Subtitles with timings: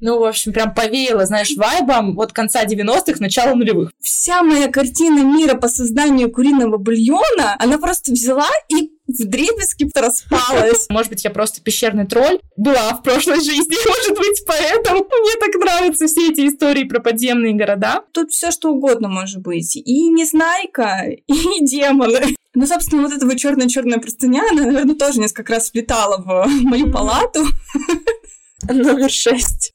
[0.00, 3.90] Ну, в общем, прям повеяло, знаешь, вайбом вот конца 90-х, начала нулевых.
[4.00, 10.86] Вся моя картина мира по созданию куриного бульона, она просто взяла и в дребезги распалась.
[10.90, 15.54] Может быть, я просто пещерный тролль была в прошлой жизни, может быть, поэтому мне так
[15.60, 18.02] нравятся все эти истории про подземные города.
[18.12, 19.76] Тут все что угодно может быть.
[19.76, 22.36] И Незнайка, и демоны.
[22.54, 26.92] Ну, собственно, вот эта вот черная-черная простыня, она, наверное, тоже несколько раз влетала в мою
[26.92, 27.46] палату.
[28.68, 29.72] Номер шесть.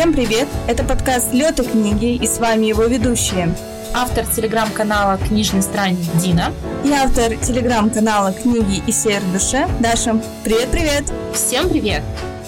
[0.00, 0.48] Всем привет!
[0.66, 3.54] Это подкаст «Лёд и книги» и с вами его ведущие.
[3.92, 6.54] Автор телеграм-канала «Книжный странник» Дина.
[6.86, 10.18] И автор телеграм-канала «Книги и север душе» Даша.
[10.42, 11.12] Привет-привет!
[11.34, 12.02] Всем привет!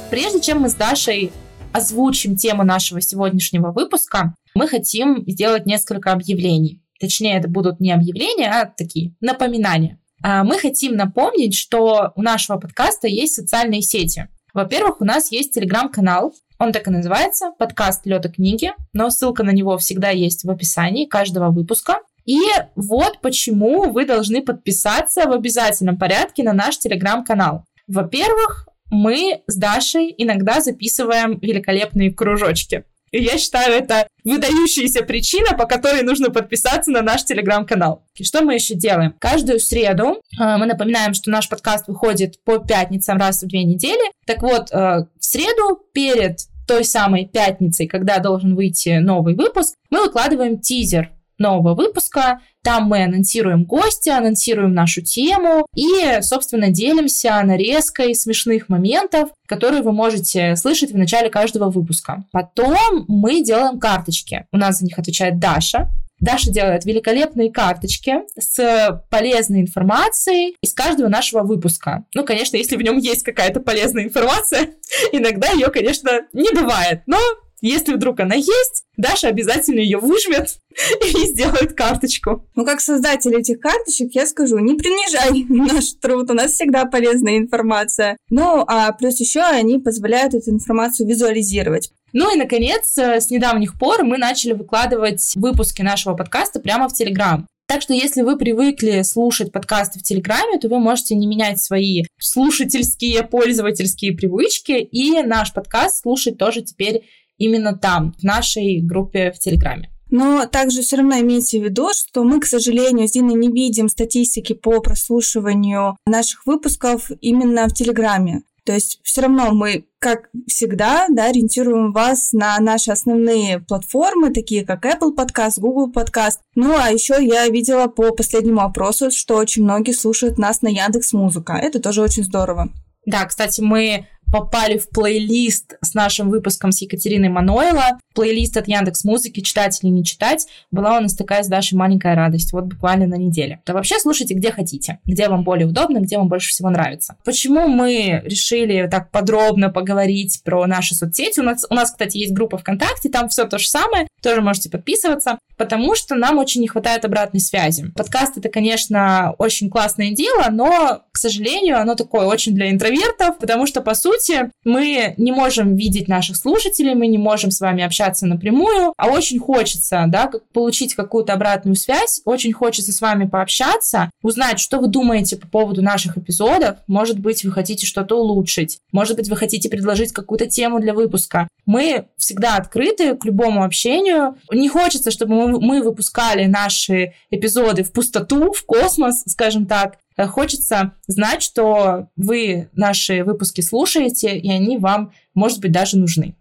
[0.08, 1.30] Прежде чем мы с Дашей
[1.74, 6.80] озвучим тему нашего сегодняшнего выпуска, мы хотим сделать несколько объявлений.
[7.00, 10.00] Точнее, это будут не объявления, а такие напоминания.
[10.22, 14.28] А, мы хотим напомнить, что у нашего подкаста есть социальные сети.
[14.54, 16.32] Во-первых, у нас есть телеграм-канал,
[16.62, 21.06] он так и называется, подкаст Лёта книги, но ссылка на него всегда есть в описании
[21.06, 22.02] каждого выпуска.
[22.24, 22.38] И
[22.76, 27.64] вот почему вы должны подписаться в обязательном порядке на наш телеграм-канал.
[27.88, 32.84] Во-первых, мы с Дашей иногда записываем великолепные кружочки.
[33.10, 38.06] И я считаю, это выдающаяся причина, по которой нужно подписаться на наш телеграм-канал.
[38.14, 39.14] И что мы еще делаем?
[39.18, 44.12] Каждую среду э, мы напоминаем, что наш подкаст выходит по пятницам раз в две недели.
[44.26, 50.04] Так вот, э, в среду перед той самой пятницей, когда должен выйти новый выпуск, мы
[50.04, 52.40] выкладываем тизер нового выпуска.
[52.62, 59.92] Там мы анонсируем гостя, анонсируем нашу тему и, собственно, делимся нарезкой смешных моментов, которые вы
[59.92, 62.24] можете слышать в начале каждого выпуска.
[62.30, 64.46] Потом мы делаем карточки.
[64.52, 65.90] У нас за них отвечает Даша.
[66.22, 72.04] Даша делает великолепные карточки с полезной информацией из каждого нашего выпуска.
[72.14, 74.70] Ну, конечно, если в нем есть какая-то полезная информация,
[75.12, 77.02] иногда ее, конечно, не бывает.
[77.06, 77.18] Но
[77.60, 80.58] если вдруг она есть, Даша обязательно ее выжмет
[81.06, 82.46] и сделает карточку.
[82.54, 87.38] Ну, как создатель этих карточек, я скажу, не принижай наш труд, у нас всегда полезная
[87.38, 88.16] информация.
[88.30, 91.92] Ну, а плюс еще они позволяют эту информацию визуализировать.
[92.12, 96.92] Ну и, наконец, э, с недавних пор мы начали выкладывать выпуски нашего подкаста прямо в
[96.92, 97.46] Телеграм.
[97.66, 102.04] Так что если вы привыкли слушать подкасты в Телеграме, то вы можете не менять свои
[102.18, 107.04] слушательские, пользовательские привычки и наш подкаст слушать тоже теперь
[107.38, 109.88] именно там, в нашей группе в Телеграме.
[110.10, 113.88] Но также все равно имейте в виду, что мы, к сожалению, с Диной не видим
[113.88, 118.42] статистики по прослушиванию наших выпусков именно в Телеграме.
[118.64, 124.64] То есть все равно мы, как всегда, да, ориентируем вас на наши основные платформы, такие
[124.64, 126.38] как Apple Podcast, Google Podcast.
[126.54, 131.12] Ну, а еще я видела по последнему опросу, что очень многие слушают нас на Яндекс
[131.12, 131.54] Музыка.
[131.54, 132.68] Это тоже очень здорово.
[133.04, 137.98] Да, кстати, мы попали в плейлист с нашим выпуском с Екатериной Манойло.
[138.14, 142.14] Плейлист от Яндекс Музыки «Читать или не читать» была у нас такая с Дашей маленькая
[142.14, 143.60] радость, вот буквально на неделе.
[143.66, 147.16] Да вообще слушайте где хотите, где вам более удобно, где вам больше всего нравится.
[147.24, 151.40] Почему мы решили так подробно поговорить про наши соцсети?
[151.40, 154.70] У нас, у нас кстати, есть группа ВКонтакте, там все то же самое, тоже можете
[154.70, 157.90] подписываться, потому что нам очень не хватает обратной связи.
[157.94, 163.66] Подкаст— это, конечно, очень классное дело, но, к сожалению, оно такое очень для интровертов, потому
[163.66, 167.82] что, по сути, сути, мы не можем видеть наших слушателей, мы не можем с вами
[167.82, 174.10] общаться напрямую, а очень хочется, да, получить какую-то обратную связь, очень хочется с вами пообщаться,
[174.22, 179.16] узнать, что вы думаете по поводу наших эпизодов, может быть, вы хотите что-то улучшить, может
[179.16, 181.48] быть, вы хотите предложить какую-то тему для выпуска.
[181.64, 184.36] Мы всегда открыты к любому общению.
[184.50, 189.98] Не хочется, чтобы мы, выпускали наши эпизоды в пустоту, в космос, скажем так.
[190.16, 196.36] Э, хочется знать, что вы наши выпуски слушаете, и они вам, может быть, даже нужны.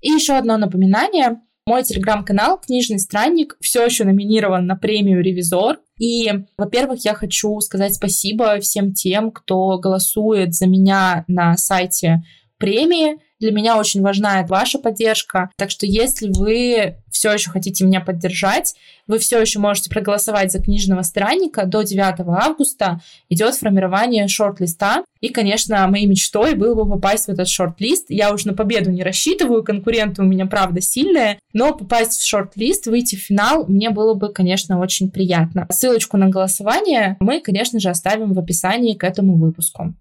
[0.00, 1.40] И еще одно напоминание.
[1.66, 5.78] Мой телеграм-канал «Книжный странник» все еще номинирован на премию «Ревизор».
[5.98, 12.22] И, во-первых, я хочу сказать спасибо всем тем, кто голосует за меня на сайте
[12.58, 13.16] премии.
[13.40, 15.50] Для меня очень важна ваша поддержка.
[15.56, 18.74] Так что если вы все еще хотите меня поддержать,
[19.06, 21.64] вы все еще можете проголосовать за книжного странника.
[21.64, 25.04] До 9 августа идет формирование шорт-листа.
[25.20, 28.06] И, конечно, моей мечтой было бы попасть в этот шорт-лист.
[28.08, 31.38] Я уже на победу не рассчитываю, конкуренты у меня, правда, сильные.
[31.52, 35.68] Но попасть в шорт-лист, выйти в финал, мне было бы, конечно, очень приятно.
[35.70, 39.94] Ссылочку на голосование мы, конечно же, оставим в описании к этому выпуску.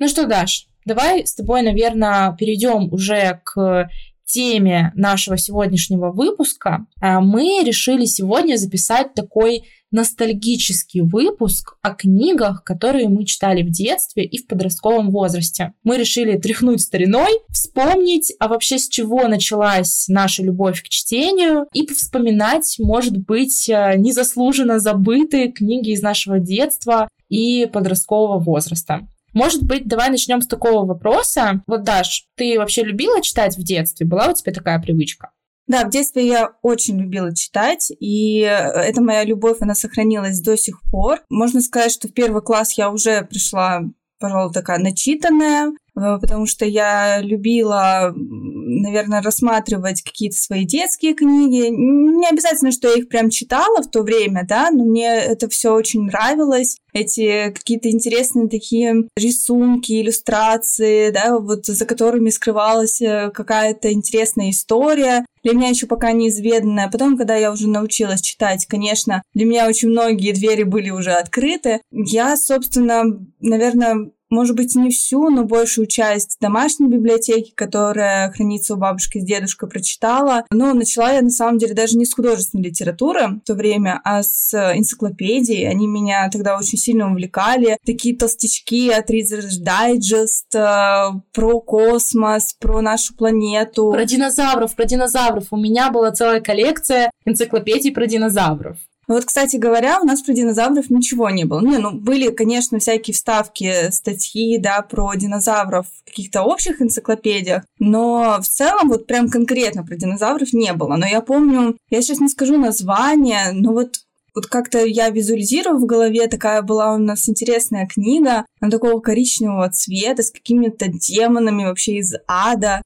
[0.00, 3.90] Ну что, Даш, давай с тобой, наверное, перейдем уже к
[4.24, 13.08] теме нашего сегодняшнего выпуска а, мы решили сегодня записать такой ностальгический выпуск о книгах, которые
[13.08, 15.74] мы читали в детстве и в подростковом возрасте.
[15.82, 21.86] Мы решили тряхнуть стариной, вспомнить, а вообще с чего началась наша любовь к чтению и
[21.86, 29.06] вспоминать, может быть, э, незаслуженно забытые книги из нашего детства и подросткового возраста.
[29.32, 31.62] Может быть, давай начнем с такого вопроса.
[31.66, 34.06] Вот, Даш, ты вообще любила читать в детстве?
[34.06, 35.30] Была у тебя такая привычка?
[35.66, 40.80] Да, в детстве я очень любила читать, и эта моя любовь, она сохранилась до сих
[40.90, 41.20] пор.
[41.30, 43.82] Можно сказать, что в первый класс я уже пришла
[44.18, 45.89] пожалуй, такая начитанная, Э,
[46.20, 51.68] потому что я любила, наверное, рассматривать какие-то свои детские книги.
[51.68, 55.72] Не обязательно, что я их прям читала в то время, да, но мне это все
[55.72, 56.76] очень нравилось.
[56.92, 65.24] Эти какие-то интересные такие рисунки, иллюстрации, да, вот за которыми скрывалась э, какая-то интересная история.
[65.42, 66.90] Для меня еще пока неизведанная.
[66.90, 71.80] Потом, когда я уже научилась читать, конечно, для меня очень многие двери были уже открыты.
[71.90, 73.04] Я, собственно,
[73.40, 79.24] наверное, может быть, не всю, но большую часть домашней библиотеки, которая хранится у бабушки с
[79.24, 80.44] дедушкой, прочитала.
[80.50, 84.22] Но начала я, на самом деле, даже не с художественной литературы в то время, а
[84.22, 85.68] с энциклопедий.
[85.68, 87.78] Они меня тогда очень сильно увлекали.
[87.84, 93.90] Такие толстячки от Reader's Digest, э, про космос, про нашу планету.
[93.90, 95.46] Про динозавров, про динозавров.
[95.50, 98.78] У меня была целая коллекция энциклопедий про динозавров.
[99.10, 101.60] Ну вот, кстати говоря, у нас про динозавров ничего не было.
[101.60, 108.38] Не, ну, были, конечно, всякие вставки, статьи, да, про динозавров в каких-то общих энциклопедиях, но
[108.40, 110.94] в целом вот прям конкретно про динозавров не было.
[110.94, 113.96] Но я помню, я сейчас не скажу название, но вот
[114.32, 119.68] вот как-то я визуализирую в голове, такая была у нас интересная книга, она такого коричневого
[119.70, 122.80] цвета, с какими-то демонами вообще из ада.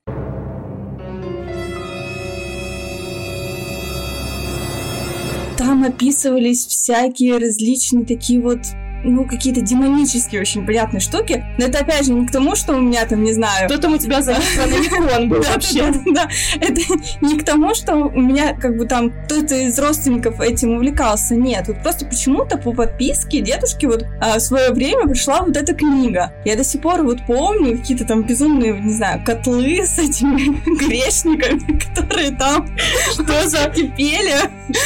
[5.65, 8.59] Там описывались всякие различные такие вот
[9.05, 11.45] ну, какие-то демонические очень приятные штуки.
[11.59, 13.69] Но это, опять же, не к тому, что у меня там, не знаю...
[13.69, 15.93] Кто там у тебя за хрономикрон был вообще?
[16.15, 16.29] Да,
[16.61, 16.81] это
[17.21, 21.35] не к тому, что у меня как бы там кто-то из родственников этим увлекался.
[21.35, 25.75] Нет, вот просто почему-то по подписке дедушки вот а, в свое время пришла вот эта
[25.75, 26.33] книга.
[26.45, 31.79] Я до сих пор вот помню какие-то там безумные, не знаю, котлы с этими грешниками,
[31.79, 32.69] которые там
[33.13, 34.35] что за кипели.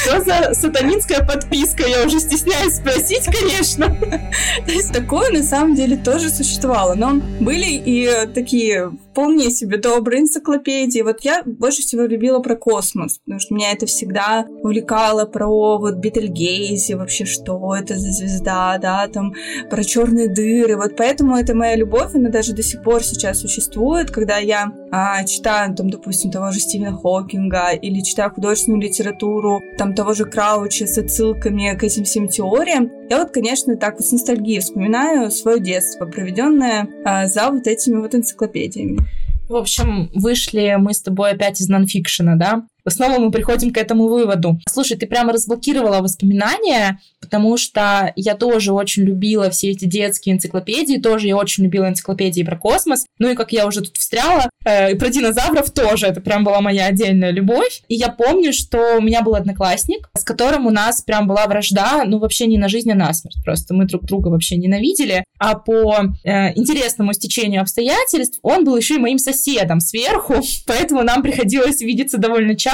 [0.03, 1.87] Что за сатанинская подписка?
[1.87, 3.97] Я уже стесняюсь спросить, конечно.
[4.66, 6.94] То есть такое на самом деле тоже существовало.
[6.94, 11.00] Но были и такие вполне себе добрые энциклопедии.
[11.00, 15.96] Вот я больше всего любила про космос, потому что меня это всегда увлекало про вот
[15.96, 19.34] Бетельгейзе, вообще что это за звезда, да, там
[19.70, 20.76] про черные дыры.
[20.76, 25.25] Вот поэтому это моя любовь, она даже до сих пор сейчас существует, когда я а,
[25.25, 30.87] читаю, там, допустим, того же Стивена Хокинга или читаю художественную литературу, там, того же Крауча
[30.87, 32.90] с отсылками к этим всем теориям.
[33.10, 38.14] Я вот, конечно, так с ностальгией вспоминаю свое детство, проведенное а, за вот этими вот
[38.14, 39.00] энциклопедиями.
[39.48, 42.64] В общем, вышли мы с тобой опять из нонфикшена, да?
[42.86, 44.58] Снова мы приходим к этому выводу.
[44.69, 50.98] Слушай, ты прямо разблокировала воспоминания, потому что я тоже очень любила все эти детские энциклопедии,
[50.98, 53.06] тоже я очень любила энциклопедии про космос.
[53.19, 56.86] Ну и как я уже тут встряла, э, про динозавров тоже, это прям была моя
[56.86, 57.82] отдельная любовь.
[57.88, 62.05] И я помню, что у меня был одноклассник, с которым у нас прям была вражда,
[62.06, 63.36] ну вообще не на жизнь, а на смерть.
[63.44, 65.24] Просто мы друг друга вообще ненавидели.
[65.38, 70.34] А по э, интересному стечению обстоятельств он был еще и моим соседом сверху,
[70.67, 72.68] поэтому нам приходилось видеться довольно часто.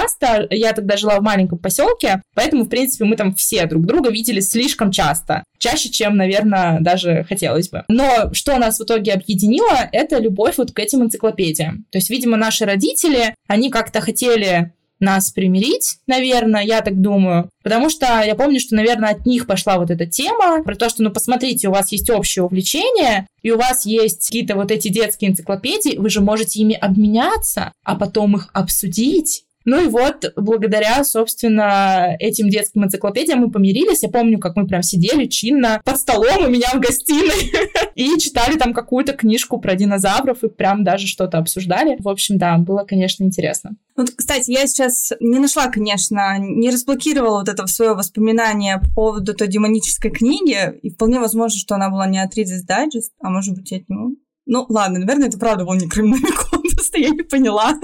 [0.51, 4.41] Я тогда жила в маленьком поселке, поэтому, в принципе, мы там все друг друга видели
[4.41, 5.45] слишком часто.
[5.59, 7.85] Чаще, чем, наверное, даже хотелось бы.
[7.89, 11.87] Но что нас в итоге объединило, это любовь вот к этим энциклопедиям.
[11.91, 17.51] То есть, видимо, наши родители, они как-то хотели нас примирить, наверное, я так думаю.
[17.63, 21.03] Потому что я помню, что, наверное, от них пошла вот эта тема про то, что,
[21.03, 25.31] ну, посмотрите, у вас есть общее увлечение, и у вас есть какие-то вот эти детские
[25.31, 29.45] энциклопедии, вы же можете ими обменяться, а потом их обсудить.
[29.64, 34.02] Ну и вот, благодаря, собственно, этим детским энциклопедиям мы помирились.
[34.02, 37.52] Я помню, как мы прям сидели чинно под столом у меня в гостиной
[37.94, 41.97] и читали там какую-то книжку про динозавров и прям даже что-то обсуждали.
[41.99, 43.76] В общем, да, было, конечно, интересно.
[43.97, 49.35] Вот, кстати, я сейчас не нашла, конечно, не разблокировала вот это свое воспоминание по поводу
[49.35, 53.54] той демонической книги, и вполне возможно, что она была не от Reader's Digest, а может
[53.54, 54.11] быть, от него.
[54.47, 57.75] Ну, ладно, наверное, это правда был не Криминомикон, просто я не поняла.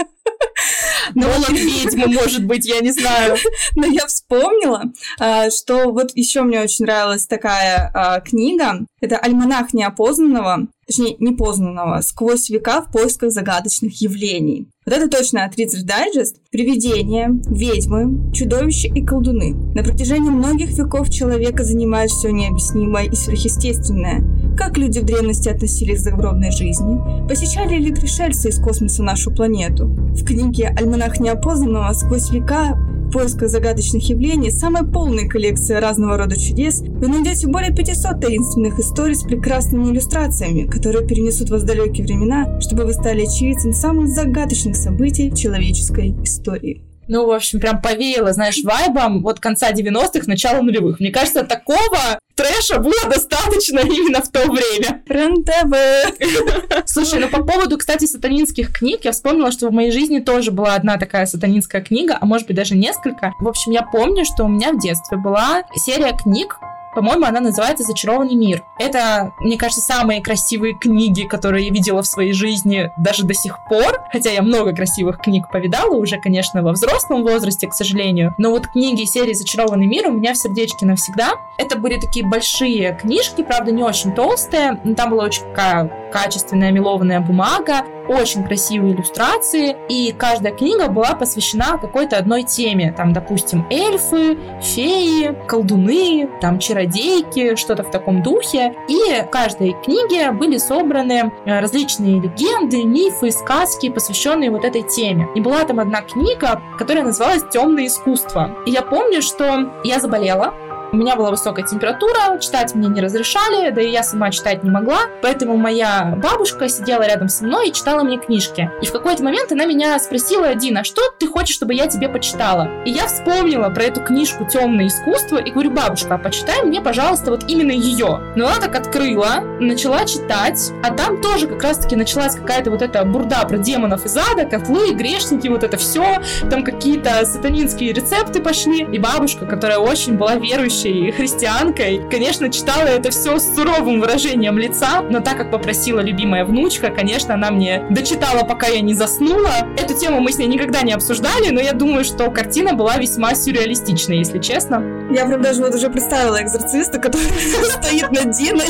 [1.15, 3.37] Голод ведьмы, может быть, я не знаю.
[3.75, 4.83] Но я вспомнила,
[5.19, 8.85] а, что вот еще мне очень нравилась такая а, книга.
[8.99, 10.67] Это «Альманах неопознанного».
[10.85, 14.67] точнее, непознанного, сквозь века в поисках загадочных явлений.
[14.83, 16.37] Вот это точно от Reader's Digest.
[16.49, 19.53] Привидения, ведьмы, чудовища и колдуны.
[19.75, 24.23] На протяжении многих веков человека занимает все необъяснимое и сверхъестественное.
[24.57, 26.99] Как люди в древности относились к загробной жизни?
[27.27, 29.85] Посещали ли пришельцы из космоса нашу планету?
[29.85, 32.75] В книге «Альманах неопознанного» сквозь века
[33.11, 39.15] поисках загадочных явлений, самая полная коллекция разного рода чудес, вы найдете более 500 таинственных историй
[39.15, 44.70] с прекрасными иллюстрациями, которые перенесут вас в далекие времена, чтобы вы стали очевидцем самых загадочных
[44.73, 46.83] событий в человеческой истории.
[47.07, 50.99] Ну, в общем, прям повеяло, знаешь, вайбом вот конца 90-х, начала нулевых.
[50.99, 55.01] Мне кажется, такого трэша было достаточно именно в то время.
[55.07, 56.85] РЕН-ТВ.
[56.85, 60.75] Слушай, ну по поводу, кстати, сатанинских книг, я вспомнила, что в моей жизни тоже была
[60.75, 63.33] одна такая сатанинская книга, а может быть даже несколько.
[63.39, 66.59] В общем, я помню, что у меня в детстве была серия книг
[66.93, 68.63] по-моему, она называется «Зачарованный мир».
[68.77, 73.57] Это, мне кажется, самые красивые книги, которые я видела в своей жизни даже до сих
[73.69, 74.01] пор.
[74.11, 78.35] Хотя я много красивых книг повидала уже, конечно, во взрослом возрасте, к сожалению.
[78.37, 81.33] Но вот книги серии «Зачарованный мир» у меня в сердечке навсегда.
[81.57, 84.79] Это были такие большие книжки, правда, не очень толстые.
[84.83, 91.13] Но там была очень такая качественная мелованная бумага, очень красивые иллюстрации, и каждая книга была
[91.13, 92.93] посвящена какой-то одной теме.
[92.95, 98.73] Там, допустим, эльфы, феи, колдуны, там, чародейки, что-то в таком духе.
[98.87, 105.27] И в каждой книге были собраны э, различные легенды, мифы, сказки, посвященные вот этой теме.
[105.35, 108.57] И была там одна книга, которая называлась «Темное искусство».
[108.65, 110.53] И я помню, что я заболела,
[110.91, 114.69] у меня была высокая температура, читать мне не разрешали, да и я сама читать не
[114.69, 118.69] могла, поэтому моя бабушка сидела рядом со мной и читала мне книжки.
[118.81, 122.69] И в какой-то момент она меня спросила, Дина, что ты хочешь, чтобы я тебе почитала?
[122.85, 127.31] И я вспомнила про эту книжку «Темное искусство» и говорю, бабушка, а почитай мне, пожалуйста,
[127.31, 128.19] вот именно ее.
[128.35, 133.03] Но она так открыла, начала читать, а там тоже как раз-таки началась какая-то вот эта
[133.05, 138.83] бурда про демонов из ада, котлы, грешники, вот это все, там какие-то сатанинские рецепты пошли,
[138.83, 144.57] и бабушка, которая очень была верующей, верующей христианкой, конечно, читала это все с суровым выражением
[144.57, 149.67] лица, но так как попросила любимая внучка, конечно, она мне дочитала, пока я не заснула.
[149.77, 153.35] Эту тему мы с ней никогда не обсуждали, но я думаю, что картина была весьма
[153.35, 154.83] сюрреалистичной, если честно.
[155.11, 157.25] Я прям даже вот уже представила экзорциста, который
[157.69, 158.67] стоит над Диной,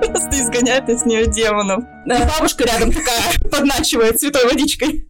[0.06, 1.84] просто изгоняет из нее демонов.
[2.06, 5.06] Бабушка рядом такая подначивает святой водичкой.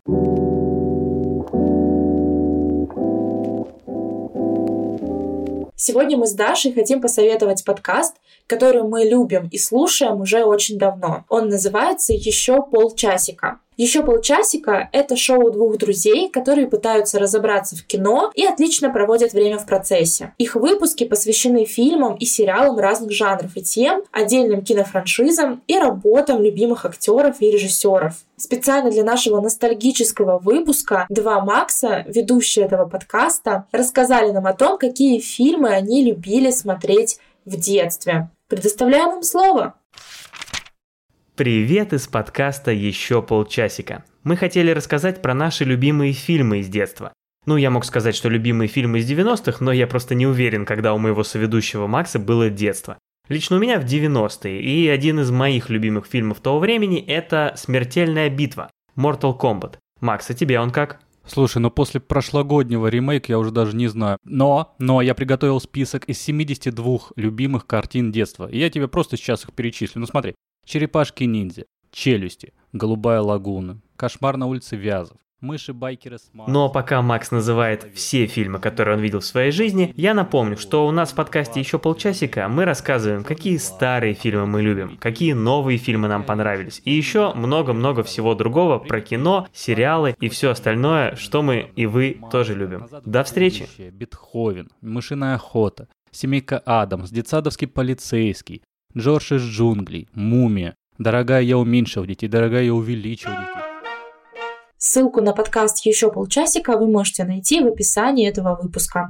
[5.85, 8.15] Сегодня мы с Дашей хотим посоветовать подкаст,
[8.53, 11.25] который мы любим и слушаем уже очень давно.
[11.31, 13.61] Он называется «Еще полчасика».
[13.79, 19.57] Еще полчасика— это шоу двух друзей, которые пытаются разобраться в кино и отлично проводят время
[19.57, 20.35] в процессе.
[20.37, 26.85] Их выпуски посвящены фильмам и сериалам разных жанров и тем, отдельным кинофраншизам и работам любимых
[26.85, 28.13] актеров и режиссеров.
[28.37, 35.21] Специально для нашего ностальгического выпуска два Макса, ведущие этого подкаста, рассказали нам о том, какие
[35.21, 38.29] фильмы они любили смотреть в детстве.
[38.53, 39.77] Предоставляем им слово.
[41.37, 44.05] Привет из подкаста «Еще полчасика».
[44.25, 47.15] Мы хотели рассказать про наши любимые фильмы из детства.
[47.47, 50.93] Ну, я мог сказать, что любимые фильмы из 90-х, но я просто не уверен, когда
[50.93, 52.99] у моего соведущего Макса было детство.
[53.31, 58.29] Лично у меня в 90-е, и один из моих любимых фильмов того времени– это «Смертельная
[58.29, 59.77] битва»– Mortal Kombat.
[60.03, 61.01] Макс, а тебе он как?
[61.27, 64.19] Слушай, ну после прошлогоднего ремейка я уже даже не знаю.
[64.25, 68.49] Но, но я приготовил список из 72 любимых картин детства.
[68.51, 70.01] И я тебе просто сейчас их перечислю.
[70.01, 70.35] Ну смотри.
[70.65, 77.33] Черепашки-ниндзя, Челюсти, Голубая лагуна, Кошмар на улице Вязов, Мыши-байкеры с Но ну, а пока Макс
[77.33, 81.17] называет все фильмы, которые он видел в своей жизни, я напомню, что у нас в
[81.17, 86.81] подкасте еще полчасика мы рассказываем, какие старые фильмы мы любим, какие новые фильмы нам понравились,
[86.85, 92.21] и еще много-много всего другого про кино, сериалы и все остальное, что мы и вы
[92.31, 92.87] тоже любим.
[93.05, 93.67] До встречи!
[93.91, 98.63] Бетховен, Мышиная охота, Семейка Адамс, Детсадовский полицейский,
[98.97, 103.72] Джордж из джунглей, Мумия, Дорогая, я уменьшил детей, дорогая, я увеличил детей.
[104.85, 109.07] Ссылку на подкаст «Еще полчасика» вы можете найти в описании этого выпуска.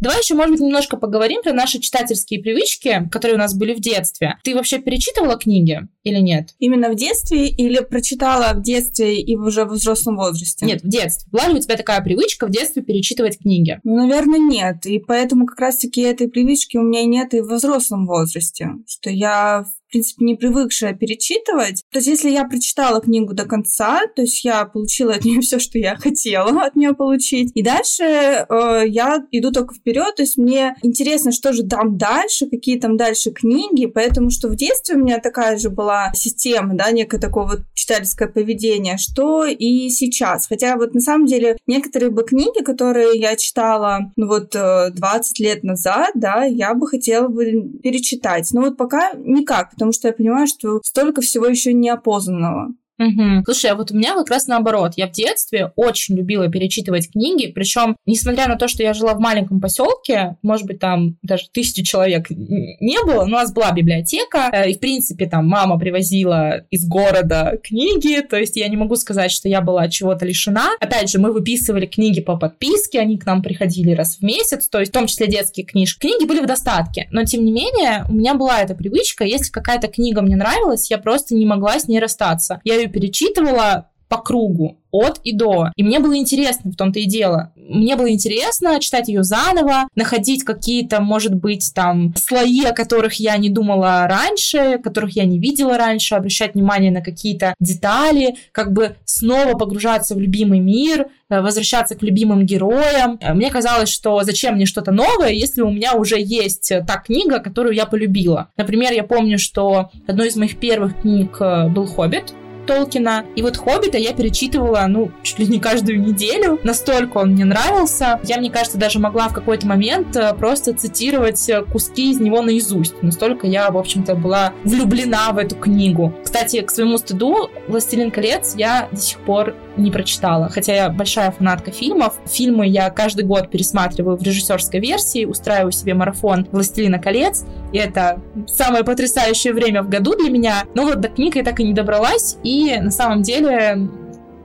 [0.00, 3.80] Давай еще, может быть, немножко поговорим про наши читательские привычки, которые у нас были в
[3.80, 4.38] детстве.
[4.42, 6.54] Ты вообще перечитывала книги или нет?
[6.58, 10.64] Именно в детстве или прочитала в детстве и уже в взрослом возрасте?
[10.64, 11.28] Нет, в детстве.
[11.30, 13.78] Была ли у тебя такая привычка в детстве перечитывать книги?
[13.84, 14.86] Ну, наверное, нет.
[14.86, 18.70] И поэтому как раз-таки этой привычки у меня нет и в взрослом возрасте.
[18.86, 21.82] Что я в принципе, не привыкшая перечитывать.
[21.90, 25.58] То есть, если я прочитала книгу до конца, то есть я получила от нее все,
[25.58, 27.50] что я хотела от нее получить.
[27.54, 32.46] И дальше э, я иду только вперед, то есть мне интересно, что же там дальше,
[32.48, 36.92] какие там дальше книги, поэтому что в детстве у меня такая же была система, да,
[36.92, 40.46] некое такое вот читательское поведение, что и сейчас.
[40.46, 45.42] Хотя вот на самом деле некоторые бы книги, которые я читала, ну вот 20 э,
[45.42, 47.44] лет назад, да, я бы хотела бы
[47.82, 48.48] перечитать.
[48.52, 52.74] Но вот пока никак, потому что я понимаю, что столько всего еще неопознанного.
[53.00, 53.44] Угу.
[53.46, 54.92] Слушай, а вот у меня как раз наоборот.
[54.96, 59.20] Я в детстве очень любила перечитывать книги, причем, несмотря на то, что я жила в
[59.20, 64.50] маленьком поселке, может быть, там даже тысячи человек не было, но у нас была библиотека,
[64.52, 68.96] э, и, в принципе, там мама привозила из города книги, то есть я не могу
[68.96, 70.68] сказать, что я была чего-то лишена.
[70.78, 74.78] Опять же, мы выписывали книги по подписке, они к нам приходили раз в месяц, то
[74.78, 76.00] есть в том числе детские книжки.
[76.00, 79.88] Книги были в достатке, но, тем не менее, у меня была эта привычка, если какая-то
[79.88, 82.60] книга мне нравилась, я просто не могла с ней расстаться.
[82.64, 85.70] Я перечитывала по кругу от и до.
[85.76, 87.52] И мне было интересно, в том-то и дело.
[87.54, 93.36] Мне было интересно читать ее заново, находить какие-то, может быть, там слои, о которых я
[93.36, 98.96] не думала раньше, которых я не видела раньше, обращать внимание на какие-то детали, как бы
[99.04, 103.20] снова погружаться в любимый мир, э, возвращаться к любимым героям.
[103.22, 107.76] Мне казалось, что зачем мне что-то новое, если у меня уже есть та книга, которую
[107.76, 108.48] я полюбила.
[108.56, 112.34] Например, я помню, что одной из моих первых книг э, был «Хоббит»,
[112.66, 113.24] Толкина.
[113.36, 116.58] И вот «Хоббита» я перечитывала, ну, чуть ли не каждую неделю.
[116.64, 118.20] Настолько он мне нравился.
[118.24, 122.42] Я, мне кажется, даже могла в какой-то момент э, просто цитировать э, куски из него
[122.42, 123.02] наизусть.
[123.02, 126.14] Настолько я, в общем-то, была влюблена в эту книгу.
[126.22, 130.48] Кстати, к своему стыду «Властелин колец» я до сих пор не прочитала.
[130.48, 132.14] Хотя я большая фанатка фильмов.
[132.26, 137.44] Фильмы я каждый год пересматриваю в режиссерской версии, устраиваю себе марафон «Властелина колец».
[137.72, 140.64] И это самое потрясающее время в году для меня.
[140.74, 142.36] Но вот до книги я так и не добралась.
[142.42, 142.49] И
[142.80, 143.88] на самом деле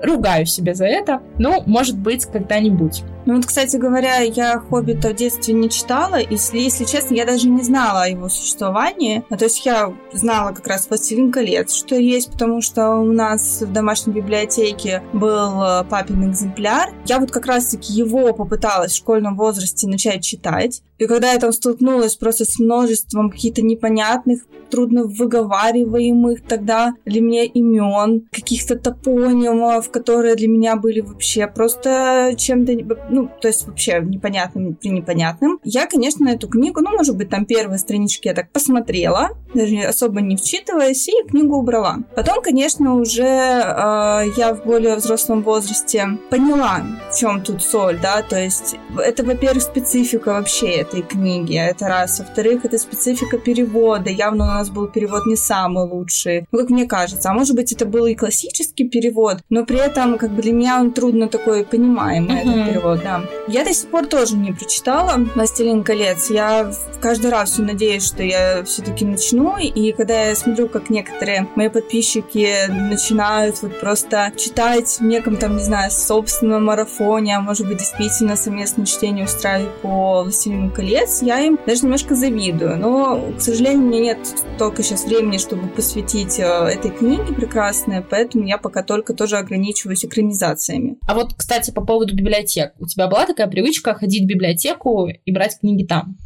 [0.02, 1.22] ругаю себя за это.
[1.38, 3.04] Ну, может быть, когда-нибудь.
[3.26, 7.50] Ну вот, кстати говоря, я «Хоббита» в детстве не читала, и, если, честно, я даже
[7.50, 9.26] не знала о его существовании.
[9.32, 13.62] А, то есть я знала как раз «Властелин колец», что есть, потому что у нас
[13.62, 16.94] в домашней библиотеке был э, папин экземпляр.
[17.08, 20.84] Я вот как раз-таки его попыталась в школьном возрасте начать читать.
[20.98, 27.44] И когда я там столкнулась просто с множеством каких-то непонятных, трудно выговариваемых тогда для меня
[27.44, 32.74] имен, каких-то топонимов, которые для меня были вообще просто чем-то
[33.16, 35.60] ну, то есть вообще непонятным при непонятным.
[35.64, 40.22] Я, конечно, эту книгу, ну, может быть, там первые странички я так посмотрела, даже особо
[40.22, 42.00] не вчитываясь, и книгу убрала.
[42.16, 48.22] Потом, конечно, уже э, я в более взрослом возрасте поняла, в чем тут соль, да,
[48.22, 52.20] то есть это, во-первых, специфика вообще этой книги, это раз.
[52.20, 54.10] Во-вторых, это специфика перевода.
[54.10, 57.30] Явно у нас был перевод не самый лучший, ну, как мне кажется.
[57.30, 60.80] А может быть, это был и классический перевод, но при этом, как бы для меня
[60.82, 62.52] он трудно такой понимаемый, uh-huh.
[62.52, 63.22] этот перевод да.
[63.48, 66.32] Я до сих пор тоже не прочитала «Властелин колец».
[66.32, 69.58] Я каждый раз все надеюсь, что я все-таки начну.
[69.58, 75.58] И когда я смотрю, как некоторые мои подписчики начинают вот просто читать в неком там,
[75.58, 81.40] не знаю, собственном марафоне, а может быть, действительно совместное чтение устраивать по «Властелину колец», я
[81.42, 82.78] им даже немножко завидую.
[82.78, 84.18] Но, к сожалению, у меня нет
[84.58, 90.06] только сейчас времени, чтобы посвятить э, этой книге прекрасной, поэтому я пока только тоже ограничиваюсь
[90.06, 90.98] экранизациями.
[91.08, 92.74] А вот, кстати, по поводу библиотек.
[92.80, 96.18] У тебя была такая привычка ходить в библиотеку и брать книги там?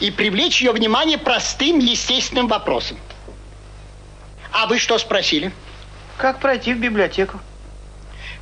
[0.00, 2.96] И привлечь ее внимание простым, естественным вопросом.
[4.52, 5.52] А вы что спросили?
[6.16, 7.38] Как пройти в библиотеку?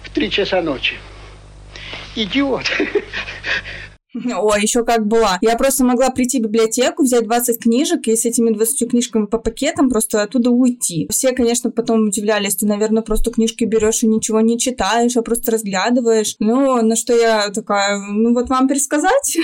[0.02, 0.94] В три часа ночи.
[2.14, 2.70] Идиот.
[4.38, 5.38] Ой, еще как была.
[5.40, 9.38] Я просто могла прийти в библиотеку, взять 20 книжек и с этими 20 книжками по
[9.38, 11.08] пакетам просто оттуда уйти.
[11.10, 15.52] Все, конечно, потом удивлялись, ты, наверное, просто книжки берешь и ничего не читаешь, а просто
[15.52, 16.36] разглядываешь.
[16.38, 19.36] Ну, на что я такая, ну вот вам пересказать?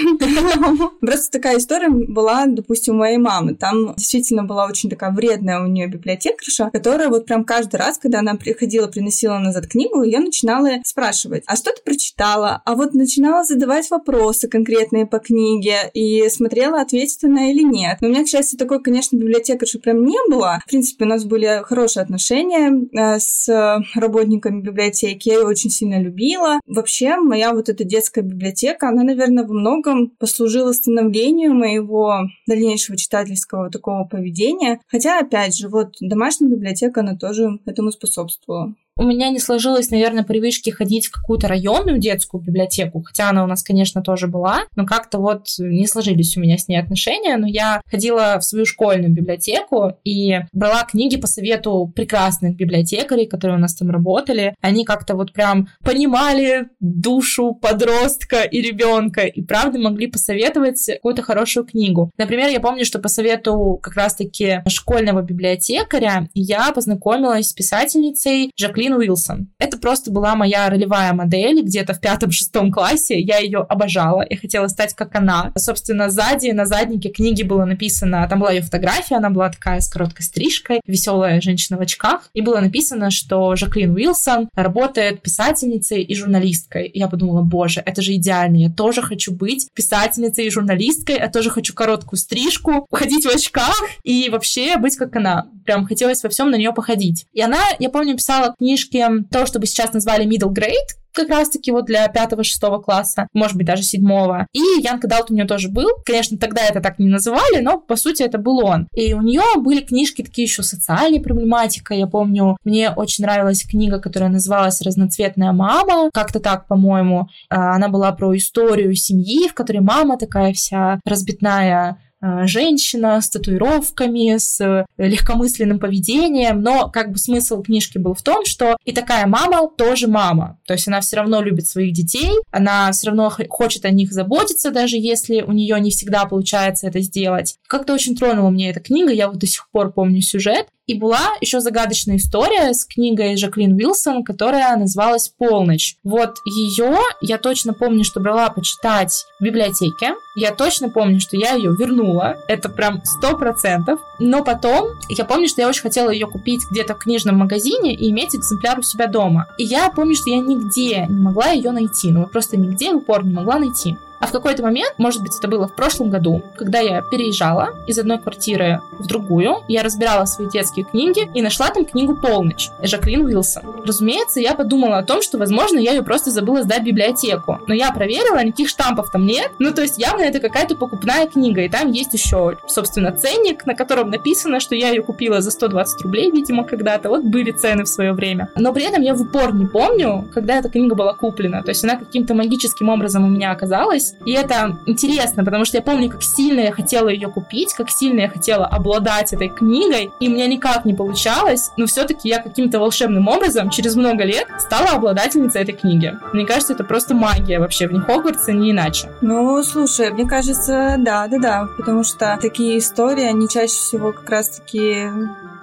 [1.01, 3.55] Просто такая история была, допустим, у моей мамы.
[3.55, 8.21] Там действительно была очень такая вредная у нее библиотекарша, которая вот прям каждый раз, когда
[8.21, 12.63] она приходила, приносила назад книгу, я начинала спрашивать, а что ты прочитала?
[12.65, 17.99] А вот начинала задавать вопросы, конкретные по книге и смотрела, ответственно или нет.
[18.01, 20.59] Но у меня, к счастью, такой, конечно, библиотекарши прям не было.
[20.66, 23.49] В принципе, у нас были хорошие отношения э, с
[23.94, 25.31] работниками библиотеки.
[25.31, 26.61] Я ее очень сильно любила.
[26.66, 33.70] Вообще, моя вот эта детская библиотека, она, наверное, во многом послужила становлению моего дальнейшего читательского
[33.70, 34.81] такого поведения.
[34.88, 38.75] Хотя, опять же, вот домашняя библиотека, она тоже этому способствовала.
[39.01, 43.47] У меня не сложилось, наверное, привычки ходить в какую-то районную детскую библиотеку, хотя она у
[43.47, 47.47] нас, конечно, тоже была, но как-то вот не сложились у меня с ней отношения, но
[47.47, 53.61] я ходила в свою школьную библиотеку и брала книги по совету прекрасных библиотекарей, которые у
[53.61, 54.55] нас там работали.
[54.61, 61.65] Они как-то вот прям понимали душу подростка и ребенка и правда могли посоветовать какую-то хорошую
[61.65, 62.11] книгу.
[62.19, 68.89] Например, я помню, что по совету как раз-таки школьного библиотекаря я познакомилась с писательницей Жаклин
[68.94, 69.48] Уилсон.
[69.59, 73.18] Это просто была моя ролевая модель где-то в пятом-шестом классе.
[73.18, 74.24] Я ее обожала.
[74.29, 75.53] Я хотела стать как она.
[75.57, 79.88] Собственно, сзади, на заднике книги было написано, там была ее фотография, она была такая с
[79.88, 86.14] короткой стрижкой, веселая женщина в очках, и было написано, что Жаклин Уилсон работает писательницей и
[86.14, 86.87] журналисткой.
[86.87, 91.29] И я подумала, боже, это же идеально, я тоже хочу быть писательницей и журналисткой, я
[91.29, 95.48] тоже хочу короткую стрижку, ходить в очках и вообще быть как она.
[95.64, 97.26] Прям хотелось во всем на нее походить.
[97.33, 101.73] И она, я помню, писала книжки, то, что бы сейчас назвали middle grade, как раз-таки
[101.73, 104.47] вот для пятого-шестого класса, может быть, даже седьмого.
[104.53, 105.89] И Янка Далт у нее тоже был.
[106.07, 108.87] Конечно, тогда это так не называли, но, по сути, это был он.
[108.95, 111.95] И у нее были книжки такие еще социальной проблематика.
[111.95, 116.11] Я помню, мне очень нравилась книга, которая называлась «Разноцветная мама».
[116.13, 117.27] Как-то так, по-моему.
[117.49, 124.37] А, она была про историю семьи, в которой мама такая вся разбитная женщина с татуировками,
[124.37, 129.69] с легкомысленным поведением, но как бы смысл книжки был в том, что и такая мама
[129.69, 133.91] тоже мама, то есть она все равно любит своих детей, она все равно хочет о
[133.91, 137.57] них заботиться, даже если у нее не всегда получается это сделать.
[137.67, 141.35] Как-то очень тронула мне эта книга, я вот до сих пор помню сюжет, и была
[141.40, 145.94] еще загадочная история с книгой Жаклин Уилсон, которая называлась «Полночь».
[146.03, 150.14] Вот ее я точно помню, что брала почитать в библиотеке.
[150.35, 152.38] Я точно помню, что я ее вернула.
[152.48, 154.00] Это прям сто процентов.
[154.18, 158.11] Но потом я помню, что я очень хотела ее купить где-то в книжном магазине и
[158.11, 159.46] иметь экземпляр у себя дома.
[159.59, 162.11] И я помню, что я нигде не могла ее найти.
[162.11, 163.96] Ну просто нигде в упор не могла найти.
[164.21, 167.99] А в какой-то момент, может быть, это было в прошлом году, когда я переезжала из
[167.99, 173.25] одной квартиры в другую, я разбирала свои детские книги и нашла там книгу «Полночь» Жаклин
[173.25, 173.63] Уилсон.
[173.85, 177.61] Разумеется, я подумала о том, что, возможно, я ее просто забыла сдать в библиотеку.
[177.67, 179.53] Но я проверила, никаких штампов там нет.
[179.59, 181.63] Ну, то есть явно это какая-то покупная книга.
[181.63, 186.03] И там есть еще, собственно, ценник, на котором написано, что я ее купила за 120
[186.03, 187.09] рублей, видимо, когда-то.
[187.09, 188.51] Вот были цены в свое время.
[188.55, 191.63] Но при этом я в упор не помню, когда эта книга была куплена.
[191.63, 195.83] То есть она каким-то магическим образом у меня оказалась И это интересно, потому что я
[195.83, 200.29] помню, как сильно я хотела ее купить, как сильно я хотела обладать этой книгой, и
[200.29, 204.90] у меня никак не получалось, но все-таки я каким-то волшебным образом через много лет стала
[204.90, 206.16] обладательницей этой книги.
[206.33, 209.11] Мне кажется, это просто магия вообще в Хогвартсе, не иначе.
[209.20, 214.29] Ну, слушай, мне кажется, да, да, да, потому что такие истории, они чаще всего как
[214.31, 215.09] раз-таки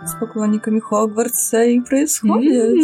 [0.07, 2.77] с поклонниками Хогвартса и происходят.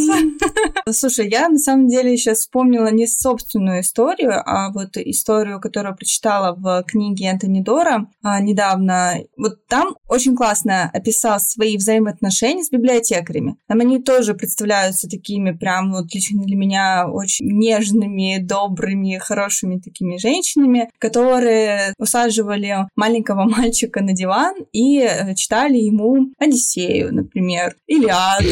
[0.92, 6.54] Слушай, я на самом деле сейчас вспомнила не собственную историю, а вот историю, которую прочитала
[6.56, 9.16] в книге Энтони Дора а, недавно.
[9.38, 13.56] Вот там очень классно описал свои взаимоотношения с библиотекарями.
[13.68, 20.18] Там они тоже представляются такими прям вот лично для меня очень нежными, добрыми, хорошими такими
[20.18, 28.47] женщинами, которые усаживали маленького мальчика на диван и э, читали ему Одиссею, например, Илиаду.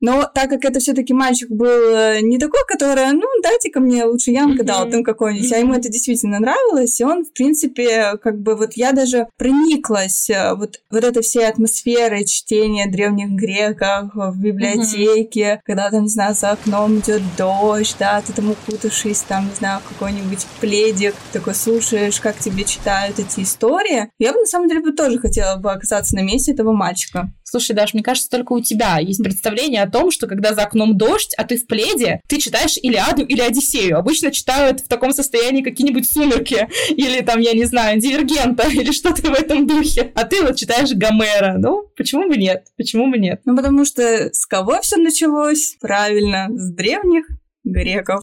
[0.00, 4.30] Но так как это все-таки мальчик был э, не такой, который, ну, дайте-ка мне лучше
[4.30, 8.56] Янка дал там какой-нибудь, а ему это действительно нравилось, и он, в принципе, как бы
[8.56, 15.60] вот я даже прониклась э, вот, вот этой всей атмосферой чтения древних греков в библиотеке,
[15.64, 19.80] когда там, не знаю, за окном идет дождь, да, ты там укутавшись, там, не знаю,
[19.88, 24.10] какой-нибудь пледик, такой слушаешь, как тебе читают эти истории.
[24.18, 27.30] Я бы, на самом деле, бы тоже хотела бы оказаться на месте этого мальчика.
[27.50, 30.96] Слушай, Даш, мне кажется, только у тебя есть представление о том, что когда за окном
[30.96, 33.98] дождь, а ты в пледе, ты читаешь Илиаду или Одиссею.
[33.98, 39.22] Обычно читают в таком состоянии какие-нибудь сумерки, или там, я не знаю, Дивергента, или что-то
[39.22, 40.12] в этом духе.
[40.14, 41.56] А ты вот читаешь Гомера.
[41.58, 42.66] Ну, почему бы нет?
[42.76, 43.40] Почему бы нет?
[43.44, 45.76] Ну, потому что с кого все началось?
[45.80, 47.24] Правильно, с древних
[47.64, 48.20] греков.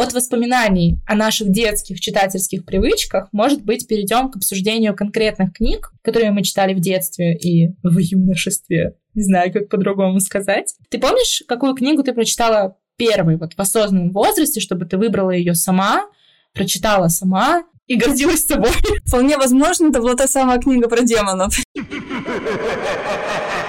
[0.00, 6.30] От воспоминаний о наших детских читательских привычках, может быть, перейдем к обсуждению конкретных книг, которые
[6.30, 8.96] мы читали в детстве и в юношестве.
[9.12, 10.74] Не знаю, как по-другому сказать.
[10.88, 15.54] Ты помнишь, какую книгу ты прочитала первой, вот в осознанном возрасте, чтобы ты выбрала ее
[15.54, 16.06] сама,
[16.54, 18.70] прочитала сама и гордилась собой?
[19.04, 21.54] Вполне возможно, это была та самая книга про демонов.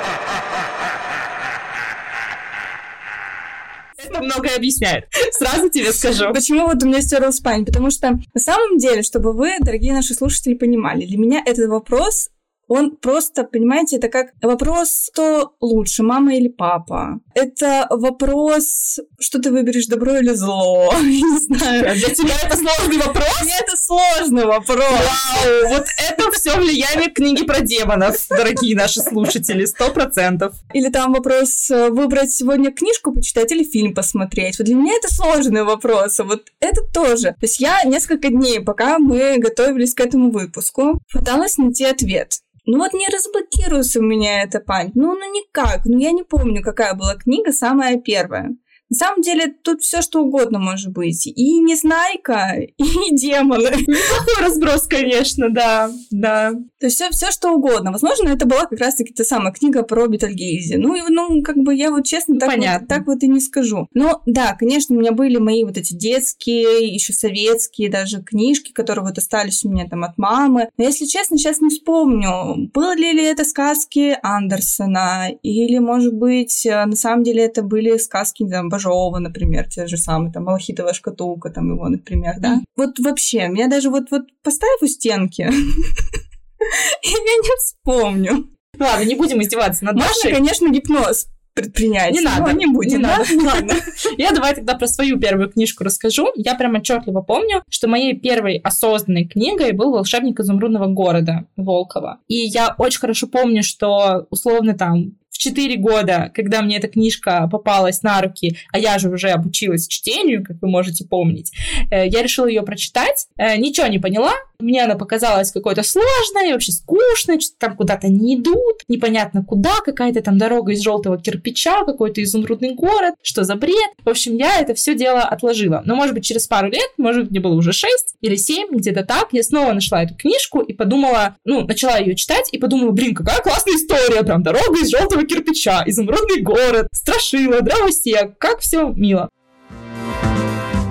[4.12, 5.06] Это многое объясняет.
[5.32, 6.34] Сразу тебе скажу.
[6.34, 7.67] Почему вот у меня стерлась память?
[7.67, 12.30] Потому что на самом деле, чтобы вы, дорогие наши слушатели, понимали, для меня этот вопрос
[12.74, 17.19] он просто, понимаете, это как вопрос, кто лучше, мама или папа.
[17.34, 20.91] Это вопрос, что ты выберешь, добро или зло.
[21.02, 21.96] Я не знаю.
[21.96, 23.41] Для тебя это сложный вопрос?
[23.41, 24.80] Меня это сложный вопрос.
[24.80, 30.54] Вау, вот это все влияние книги про демонов, дорогие наши слушатели, сто процентов.
[30.74, 34.58] Или там вопрос э, выбрать сегодня книжку почитать или фильм посмотреть.
[34.58, 36.20] Вот для меня это сложный вопрос.
[36.20, 37.30] А вот это тоже.
[37.39, 42.41] То есть я несколько дней, пока мы готовились к этому выпуску, пыталась найти ответ.
[42.65, 44.95] Ну вот не разблокируется у меня эта память.
[44.95, 45.82] Ну, ну никак.
[45.86, 48.56] Ну я не помню, какая была книга самая первая.
[48.91, 51.25] На самом деле тут все что угодно может быть.
[51.25, 53.69] И Незнайка, и демоны.
[53.88, 56.51] Неплохой разброс, конечно, да, да.
[56.80, 57.93] То есть все, все что угодно.
[57.93, 60.77] Возможно, это была как раз-таки та самая книга про Бетельгейзе.
[60.77, 62.80] Ну, и, ну, как бы я вот честно так, Понятно.
[62.82, 63.88] вот, так вот и не скажу.
[63.93, 69.06] Но да, конечно, у меня были мои вот эти детские, еще советские даже книжки, которые
[69.06, 70.69] вот остались у меня там от мамы.
[70.77, 76.86] Но если честно, сейчас не вспомню, были ли это сказки Андерсона, или, может быть, э,
[76.86, 80.94] на самом деле это были сказки, не знаю, Бажова, например, те же самые, там, Малахитовая
[80.94, 82.62] шкатулка, там его, например, да.
[82.76, 88.48] Вот вообще, меня даже вот, вот поставь у стенки, и я не вспомню.
[88.80, 92.13] Ладно, не будем издеваться над Можно, конечно, гипноз предпринять.
[92.13, 93.17] Не надо, не будем, не да?
[93.17, 93.46] надо.
[93.46, 93.74] Ладно.
[94.17, 96.32] Я давай тогда про свою первую книжку расскажу.
[96.36, 102.20] Я прям отчетливо помню, что моей первой осознанной книгой был «Волшебник изумрудного города» Волкова.
[102.30, 108.04] И я очень хорошо помню, что условно там 4 года, когда мне эта книжка попалась
[108.04, 111.51] на руки, а я же уже обучилась чтению, как вы можете помнить,
[111.89, 113.25] э, я решила ее прочитать.
[113.38, 118.36] Э, Ничего не поняла, мне она показалась какой-то сложной, вообще скучной, что-то там куда-то не
[118.36, 123.91] идут, непонятно куда, какая-то там дорога из желтого кирпича, какой-то изумрудный город, что за бред.
[124.04, 125.82] В общем, я это все дело отложила.
[125.86, 129.30] Но, может быть, через пару лет, может мне было уже 6 или 7, где-то так,
[129.32, 133.41] я снова нашла эту книжку и подумала, ну, начала ее читать и подумала, блин, какая
[133.41, 139.30] классная история, прям дорога из желтого кирпича, изумрудный город, страшила, дровосек, как все мило.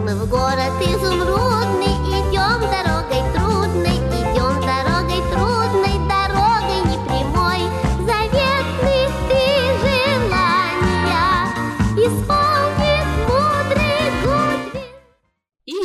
[0.04, 1.59] Мы в город изумрудный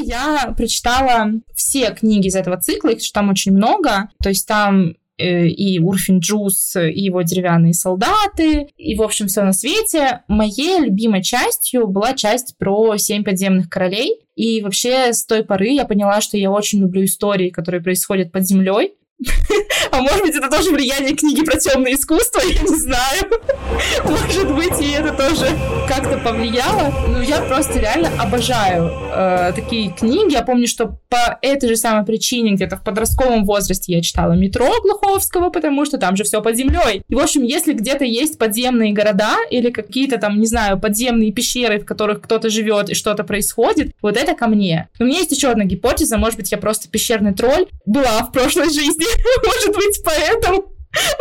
[0.05, 4.09] я прочитала все книги из этого цикла, их там очень много.
[4.21, 9.43] То есть там э, и Урфин Джус, и его деревянные солдаты, и, в общем, все
[9.43, 10.21] на свете.
[10.27, 14.19] Моей любимой частью была часть про семь подземных королей.
[14.35, 18.45] И вообще с той поры я поняла, что я очень люблю истории, которые происходят под
[18.45, 18.93] землей.
[19.91, 23.23] А может быть, это тоже влияние книги про темное искусство, я не знаю.
[24.03, 25.47] Может быть, и это тоже
[25.87, 26.93] как-то повлияло.
[27.07, 30.33] Ну, я просто реально обожаю э, такие книги.
[30.33, 34.67] Я помню, что по этой же самой причине где-то в подростковом возрасте я читала «Метро»
[34.81, 37.03] Глуховского, потому что там же все под землей.
[37.07, 41.79] И, в общем, если где-то есть подземные города или какие-то там, не знаю, подземные пещеры,
[41.79, 44.89] в которых кто-то живет и что-то происходит, вот это ко мне.
[44.99, 48.31] Но у меня есть еще одна гипотеза, может быть, я просто пещерный тролль была в
[48.31, 49.04] прошлой жизни,
[49.45, 50.74] может быть, поэтому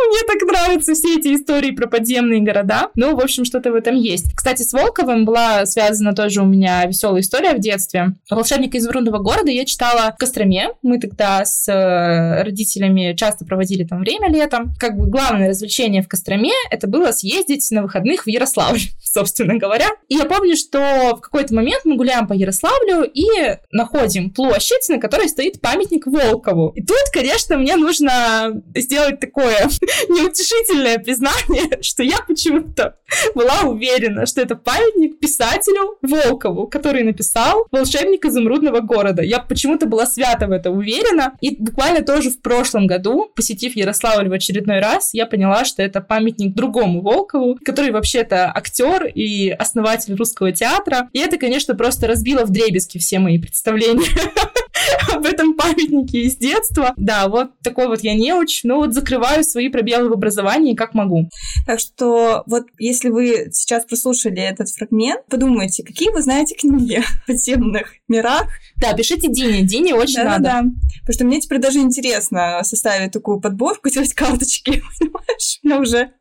[0.07, 2.89] мне так нравятся все эти истории про подземные города.
[2.95, 4.35] Ну, в общем, что-то в этом есть.
[4.35, 8.15] Кстати, с Волковым была связана тоже у меня веселая история в детстве.
[8.29, 10.69] «Волшебника из Врунного города» я читала в Костроме.
[10.81, 14.73] Мы тогда с э, родителями часто проводили там время летом.
[14.79, 19.87] Как бы главное развлечение в Костроме это было съездить на выходных в Ярославль, собственно говоря.
[20.07, 23.25] И я помню, что в какой-то момент мы гуляем по Ярославлю и
[23.71, 26.71] находим площадь, на которой стоит памятник Волкову.
[26.75, 29.64] И тут, конечно, мне нужно сделать такое
[30.09, 32.97] неутешительное признание, что я почему-то
[33.33, 39.21] была уверена, что это памятник писателю Волкову, который написал «Волшебник изумрудного города».
[39.21, 41.33] Я почему-то была свято в это уверена.
[41.41, 46.01] И буквально тоже в прошлом году, посетив Ярославль в очередной раз, я поняла, что это
[46.01, 51.09] памятник другому Волкову, который вообще-то актер и основатель русского театра.
[51.13, 54.05] И это, конечно, просто разбило в дребезги все мои представления
[55.13, 56.93] об этом памятнике из детства.
[56.97, 61.29] Да, вот такой вот я неуч, но вот закрываю свои пробелы в образовании как могу.
[61.65, 67.27] Так что вот если вы сейчас прослушали этот фрагмент, подумайте, какие вы знаете книги в
[67.27, 68.47] подземных мирах.
[68.77, 70.43] Да, пишите Дине, Дине очень надо.
[70.43, 70.69] Да-да-да.
[71.01, 75.59] Потому что мне теперь даже интересно составить такую подборку, делать карточки, понимаешь?
[75.63, 76.11] У меня уже...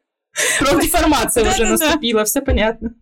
[0.58, 2.94] Профдеформация уже наступила, все понятно.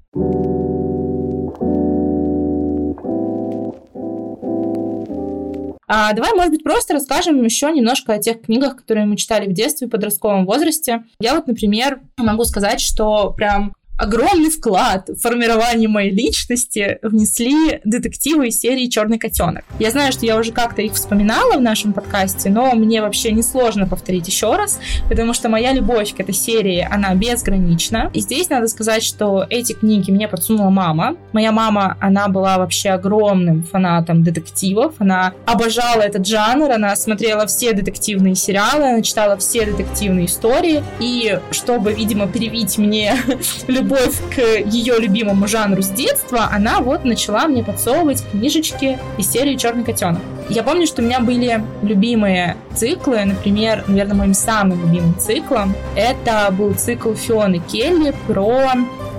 [5.94, 9.52] А, давай, может быть, просто расскажем еще немножко о тех книгах, которые мы читали в
[9.52, 11.04] детстве, в подростковом возрасте.
[11.20, 18.48] Я вот, например, могу сказать, что прям огромный вклад в формирование моей личности внесли детективы
[18.48, 19.64] из серии Черный котенок.
[19.78, 23.86] Я знаю, что я уже как-то их вспоминала в нашем подкасте, но мне вообще несложно
[23.86, 28.10] повторить еще раз, потому что моя любовь к этой серии, она безгранична.
[28.12, 31.16] И здесь надо сказать, что эти книги мне подсунула мама.
[31.32, 37.72] Моя мама, она была вообще огромным фанатом детективов, она обожала этот жанр, она смотрела все
[37.72, 43.16] детективные сериалы, она читала все детективные истории, и чтобы, видимо, привить мне
[43.82, 49.56] любовь к ее любимому жанру с детства, она вот начала мне подсовывать книжечки из серии
[49.56, 50.20] Черный котенок.
[50.48, 56.48] Я помню, что у меня были любимые циклы, например, наверное, моим самым любимым циклом это
[56.52, 58.72] был цикл Фионы Келли про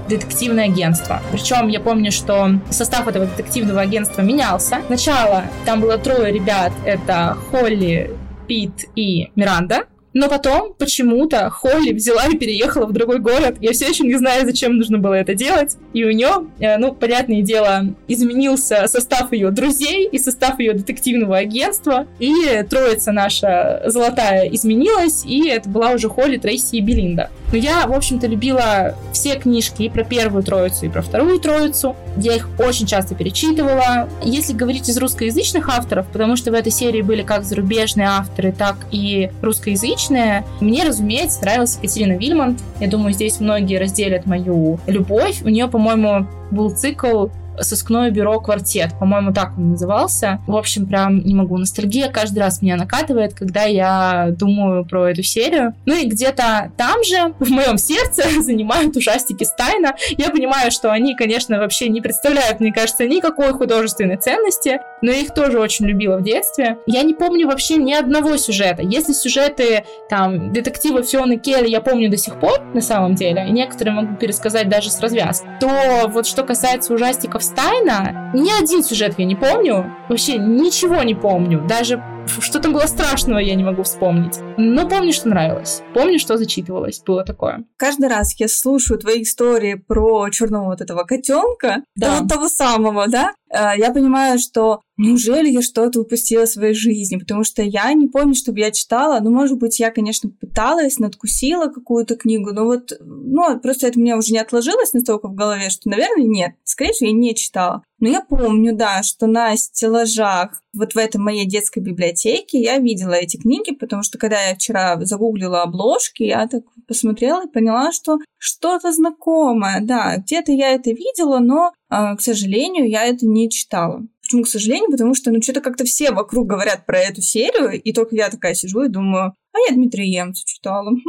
[0.07, 1.21] детективное агентство.
[1.31, 4.81] Причем я помню, что состав этого детективного агентства менялся.
[4.87, 8.11] Сначала там было трое ребят, это Холли,
[8.47, 9.85] Пит и Миранда.
[10.13, 13.57] Но потом почему-то Холли взяла и переехала в другой город.
[13.59, 15.77] Я все еще не знаю, зачем нужно было это делать.
[15.93, 21.37] И у нее, э, ну, понятное дело, изменился состав ее друзей и состав ее детективного
[21.37, 22.05] агентства.
[22.19, 27.29] И троица наша золотая изменилась, и это была уже Холли, Трейси и Белинда.
[27.51, 31.95] Но я, в общем-то, любила все книжки и про первую троицу, и про вторую троицу.
[32.17, 34.09] Я их очень часто перечитывала.
[34.23, 38.75] Если говорить из русскоязычных авторов, потому что в этой серии были как зарубежные авторы, так
[38.91, 42.61] и русскоязычные, мне, разумеется, нравилась Екатерина Вильмонт.
[42.79, 45.41] Я думаю, здесь многие разделят мою любовь.
[45.43, 47.27] У нее, по-моему, был цикл
[47.59, 48.91] сыскное бюро «Квартет».
[48.99, 50.39] По-моему, так он назывался.
[50.47, 51.57] В общем, прям не могу.
[51.57, 55.73] Ностальгия каждый раз меня накатывает, когда я думаю про эту серию.
[55.85, 59.95] Ну и где-то там же, в моем сердце, занимают ужастики Стайна.
[60.17, 65.19] Я понимаю, что они, конечно, вообще не представляют, мне кажется, никакой художественной ценности, но я
[65.19, 66.77] их тоже очень любила в детстве.
[66.85, 68.81] Я не помню вообще ни одного сюжета.
[68.81, 73.51] Если сюжеты, там, детективы Фионы Келли я помню до сих пор, на самом деле, и
[73.51, 79.15] некоторые могу пересказать даже с развязки, то вот что касается ужастиков Стайна, ни один сюжет
[79.17, 79.93] я не помню.
[80.07, 81.61] Вообще ничего не помню.
[81.67, 84.37] Даже что там было страшного, я не могу вспомнить.
[84.57, 85.81] Но помню, что нравилось.
[85.93, 87.01] Помню, что зачитывалось.
[87.05, 87.65] Было такое.
[87.77, 92.19] Каждый раз я слушаю твои истории про черного вот этого котенка, Да.
[92.19, 97.17] вот того самого, да, э, я понимаю, что неужели я что-то упустила в своей жизни,
[97.17, 101.67] потому что я не помню, чтобы я читала, ну, может быть, я, конечно, пыталась, надкусила
[101.67, 105.69] какую-то книгу, но вот, ну, просто это у меня уже не отложилось настолько в голове,
[105.69, 107.83] что, наверное, нет, скорее всего, я не читала.
[108.03, 113.13] Но я помню, да, что на стеллажах вот в этой моей детской библиотеке я видела
[113.13, 118.17] эти книги, потому что когда я вчера загуглила обложки, я так посмотрела и поняла, что
[118.37, 124.05] что-то знакомое, да, где-то я это видела, но, а, к сожалению, я это не читала.
[124.21, 124.91] Почему, к сожалению?
[124.91, 128.53] Потому что, ну, что-то как-то все вокруг говорят про эту серию, и только я такая
[128.53, 130.91] сижу и думаю, а я Дмитрия Емца читала.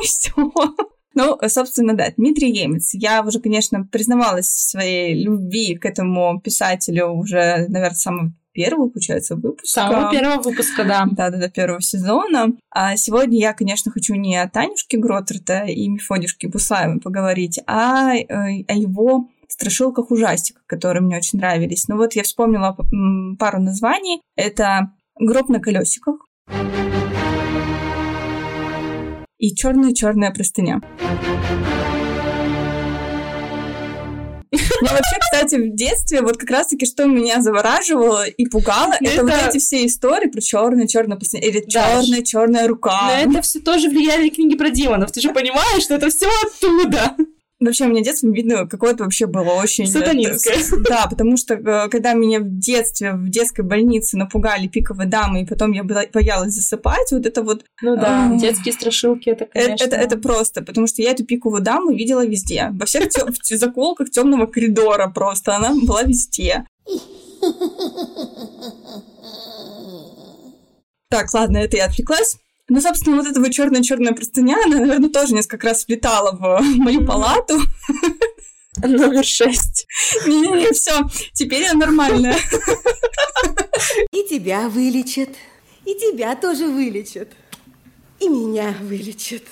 [0.00, 0.32] И все.
[1.14, 2.90] Ну, собственно, да, Дмитрий Емец.
[2.92, 8.88] Я уже, конечно, признавалась в своей любви к этому писателю уже, наверное, с самого первого,
[8.88, 9.80] получается, выпуска.
[9.80, 11.06] Самого первого выпуска, да.
[11.10, 12.48] Да-да-да, первого сезона.
[12.70, 18.24] А сегодня я, конечно, хочу не о Танюшке Гротрта и Мефодюшке Буслаевой поговорить, а э,
[18.66, 21.88] о его страшилках ужастиках, которые мне очень нравились.
[21.88, 22.76] Ну вот я вспомнила
[23.38, 24.20] пару названий.
[24.36, 26.16] Это «Гроб на колесиках»
[29.38, 30.80] и «Черная-черная простыня».
[34.50, 39.32] Ну, вообще, кстати, в детстве вот как раз-таки, что меня завораживало и пугало, это, вот
[39.32, 42.00] Это- эти все истории про черную черную простыню или Да.
[42.02, 43.10] черная черная рука.
[43.24, 45.12] Но это все тоже влияли книги про демонов.
[45.12, 47.14] Ты же понимаешь, что это все оттуда.
[47.60, 49.86] Вообще, у меня детство, видно, какое-то вообще было очень...
[49.86, 50.54] Сатанинское.
[50.54, 55.08] это, с- Да, потому что э, когда меня в детстве в детской больнице напугали пиковые
[55.08, 57.64] дамы, и потом я боялась засыпать, вот это вот...
[57.82, 59.84] Ну да, детские страшилки, это, э, конечно...
[59.84, 62.68] Это, это просто, потому что я эту пиковую даму видела везде.
[62.74, 65.56] Во всех тё- заколках темного коридора просто.
[65.56, 66.64] Она была везде.
[71.10, 72.36] Так, ладно, это я отвлеклась.
[72.68, 77.06] Ну, собственно, вот эта вот черная-черная простыня, она, наверное, тоже несколько раз влетала в мою
[77.06, 77.60] палату.
[78.82, 79.86] Номер шесть.
[80.26, 80.92] Не-не-не, все,
[81.32, 82.36] теперь я нормальная.
[84.12, 85.30] И тебя вылечат,
[85.84, 87.32] и тебя тоже вылечат,
[88.20, 89.44] и меня вылечат.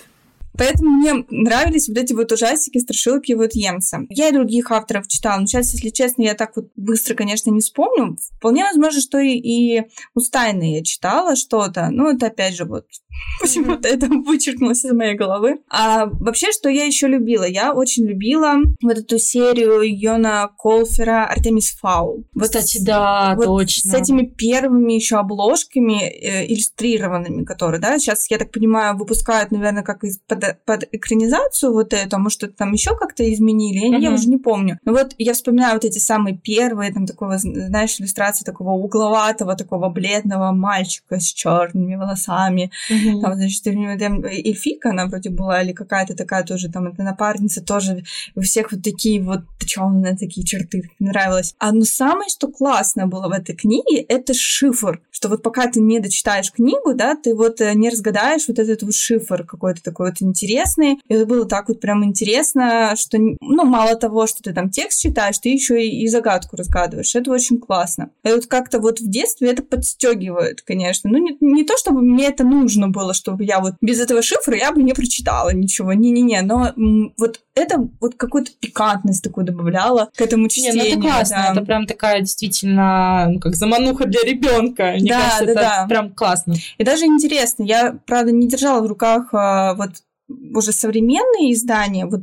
[0.59, 4.01] Поэтому мне нравились вот эти вот ужастики, страшилки вот Емца.
[4.09, 7.61] Я и других авторов читала, но сейчас, если честно, я так вот быстро, конечно, не
[7.61, 8.17] вспомню.
[8.39, 9.83] Вполне возможно, что и, и
[10.15, 11.89] у Стайны я читала что-то.
[11.91, 12.87] Ну, это опять же вот
[13.41, 15.61] почему-то это вычеркнулось из моей головы.
[15.71, 17.45] А вообще, что я еще любила?
[17.45, 22.27] Я очень любила вот эту серию Йона Колфера «Артемис Фаул».
[22.35, 23.93] Вот Кстати, с- да, вот точно.
[23.93, 29.83] С этими первыми еще обложками э, иллюстрированными, которые, да, сейчас, я так понимаю, выпускают, наверное,
[29.83, 33.99] как из-под под, под экранизацию вот эту, а может, это там еще как-то изменили, я,
[33.99, 34.15] я Мгм.
[34.15, 34.79] уже не помню.
[34.85, 39.89] Но вот я вспоминаю вот эти самые первые, там, такого, знаешь, иллюстрации такого угловатого, такого
[39.89, 42.71] бледного мальчика с черными волосами,
[43.21, 47.03] там, значит, у него там эльфика, она вроде была, или какая-то такая тоже, там, эта
[47.03, 51.55] напарница тоже, у всех вот такие вот точёные такие черты, нравилось.
[51.59, 55.81] А ну самое, что классно было в этой книге, это шифр, что вот пока ты
[55.81, 60.11] не дочитаешь книгу, да, ты вот э, не разгадаешь вот этот вот шифр какой-то такой
[60.11, 60.99] вот интересный.
[61.09, 65.01] И это было так вот прям интересно, что, ну, мало того, что ты там текст
[65.01, 67.15] читаешь, ты еще и, и загадку разгадываешь.
[67.15, 68.11] Это очень классно.
[68.25, 71.09] И вот как-то вот в детстве это подстегивает, конечно.
[71.11, 74.57] Ну, не, не то, чтобы мне это нужно было, чтобы я вот без этого шифра
[74.57, 75.93] я бы не прочитала ничего.
[75.93, 80.75] Не-не-не, но м, вот это вот какую-то пикантность такую добавляла к этому Не, чтению.
[80.77, 81.53] ну это классно, да.
[81.53, 84.93] это прям такая действительно, ну, как замануха для ребенка.
[85.01, 85.87] Мне Да, кажется, да, это да.
[85.89, 86.55] прям классно.
[86.79, 89.91] И даже интересно, я, правда, не держала в руках а, вот
[90.29, 92.23] уже современные издания, вот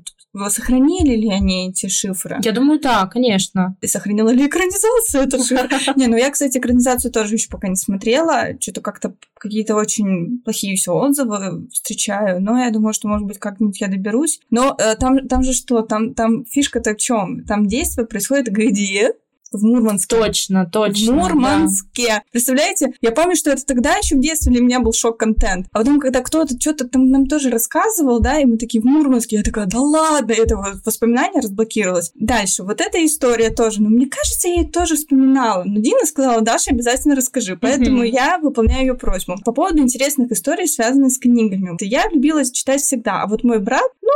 [0.52, 2.40] сохранили ли они эти шифры?
[2.44, 3.78] Я думаю, да, конечно.
[3.82, 5.70] И сохранила ли экранизацию эту шифр?
[5.96, 8.50] Не, ну я, кстати, экранизацию тоже еще пока не смотрела.
[8.60, 12.42] Что-то как-то какие-то очень плохие все отзывы встречаю.
[12.42, 14.40] Но я думаю, что, может быть, как-нибудь я доберусь.
[14.50, 15.82] Но э, там, там же что?
[15.82, 17.46] Там, там фишка-то в чем?
[17.46, 19.14] Там действие происходит где?
[19.58, 20.16] В Мурманске.
[20.16, 21.14] Точно, точно.
[21.14, 21.22] В да.
[21.22, 22.24] Мурманске.
[22.32, 22.94] Представляете?
[23.02, 25.68] Я помню, что это тогда еще в детстве для меня был шок-контент.
[25.72, 29.38] А потом, когда кто-то что-то там нам тоже рассказывал, да, и мы такие в Мурманске,
[29.38, 32.12] я такая, да ладно, это вот воспоминание разблокировалось.
[32.16, 35.64] Дальше, вот эта история тоже, ну, мне кажется, я ее тоже вспоминала.
[35.66, 37.58] Но Дина сказала, Даша, обязательно расскажи.
[37.60, 38.06] Поэтому Мгм.
[38.06, 39.36] я выполняю ее просьбу.
[39.44, 41.76] По поводу интересных историй, связанных с книгами.
[41.82, 44.10] Я любила читать всегда, а вот мой брат, ну,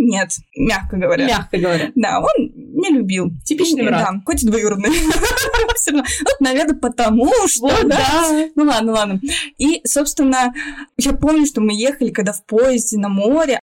[0.00, 1.26] нет, мягко говоря.
[1.26, 1.92] Мягко говоря.
[1.94, 3.30] Да, он не любил.
[3.44, 4.08] Типичный брат.
[4.12, 4.90] Да, хоть и двоюродный.
[5.86, 6.04] Равно.
[6.24, 7.96] Вот, наверное, потому что, Вот, да.
[7.96, 8.48] да.
[8.54, 9.20] Ну ладно, ладно.
[9.58, 10.52] И, собственно,
[10.98, 13.60] я помню, что мы ехали, когда в поезде на море,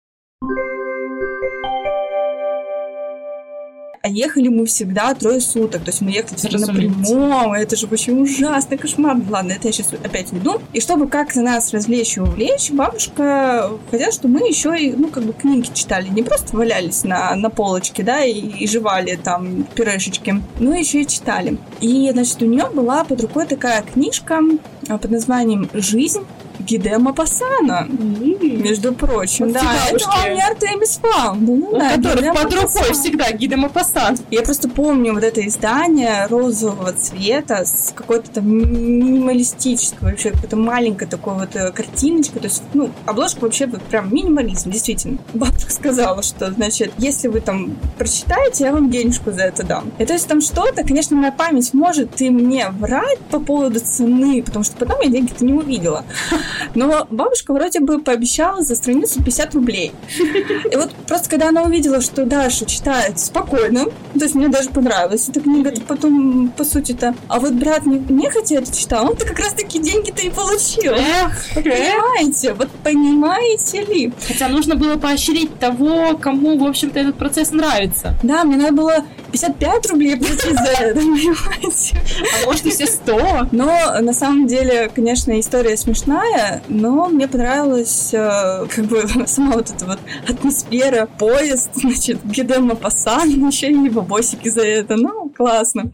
[4.03, 5.83] а ехали мы всегда трое суток.
[5.85, 7.13] То есть мы ехали всегда на Разумеется.
[7.13, 7.53] прямом.
[7.53, 9.19] Это же вообще ужасный кошмар.
[9.29, 10.61] Ладно, это я сейчас опять веду.
[10.73, 15.25] И чтобы как-то нас развлечь и увлечь, бабушка хотела, чтобы мы еще и, ну, как
[15.25, 16.09] бы книги читали.
[16.09, 21.07] Не просто валялись на, на полочке, да, и, и жевали там пюрешечки, но еще и
[21.07, 21.59] читали.
[21.81, 24.41] И, значит, у нее была под рукой такая книжка
[24.89, 26.25] а, под названием «Жизнь
[26.61, 27.87] Гидема Пасана».
[27.89, 31.41] Между прочим, да, это вам не Артемис Фаунд.
[31.41, 34.19] Ну, У да, которых Гидема под рукой всегда гида Мапасан.
[34.31, 41.09] Я просто помню вот это издание розового цвета с какой-то там минималистической вообще какой-то маленькой
[41.09, 42.41] такой вот э, картиночкой.
[42.41, 45.19] То есть, ну, обложка вообще вот прям минимализм, действительно.
[45.35, 49.91] Бабушка сказала, что, значит, если вы там прочитаете, я вам денежку за это дам.
[49.99, 54.43] И то есть там что-то, конечно, моя память может и мне врать по поводу цены,
[54.43, 56.05] потому что потом я деньги-то не увидела.
[56.75, 59.93] Но бабушка вроде бы пообещала за страницу 50 рублей.
[60.71, 65.29] И вот просто когда она увидела, что Даша читает спокойно, то есть мне даже понравилась
[65.29, 67.15] эта книга-то потом, по сути-то.
[67.29, 70.95] А вот брат не, нехотя это читал, он-то как раз-таки деньги-то и получил.
[70.95, 71.55] Эх.
[71.55, 72.55] Понимаете?
[72.55, 74.13] Вот понимаете ли?
[74.27, 78.15] Хотя нужно было поощрить того, кому, в общем-то, этот процесс нравится.
[78.23, 82.01] Да, мне надо было 55 рублей платить за это, понимаете?
[82.43, 83.49] А может, и все 100.
[83.53, 89.71] Но на самом деле, конечно, история смешная, но мне понравилась э, как бы сама вот
[89.71, 94.97] эта вот атмосфера, поезд, значит, Гидема Пасан, еще и бабосики за это.
[94.97, 95.93] Ну, классно.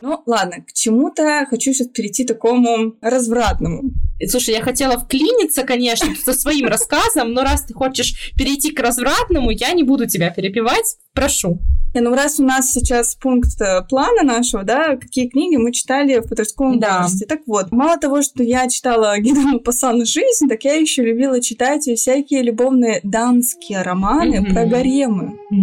[0.00, 3.84] Ну, ладно, к чему-то хочу сейчас перейти такому развратному.
[4.18, 8.80] И, Слушай, я хотела вклиниться, конечно, со своим рассказом, но раз ты хочешь перейти к
[8.80, 10.98] развратному, я не буду тебя перепевать.
[11.14, 11.58] Прошу.
[11.94, 16.18] Не, ну раз у нас сейчас пункт э, плана нашего, да, какие книги мы читали
[16.18, 17.02] в подростковом Да.
[17.02, 17.26] возрасте.
[17.26, 21.86] Так вот, мало того, что я читала Гидему Пасан «Жизнь», так я еще любила читать
[21.88, 24.52] и всякие любовные дамские романы Мгм.
[24.54, 25.38] про гаремы.
[25.50, 25.56] Да,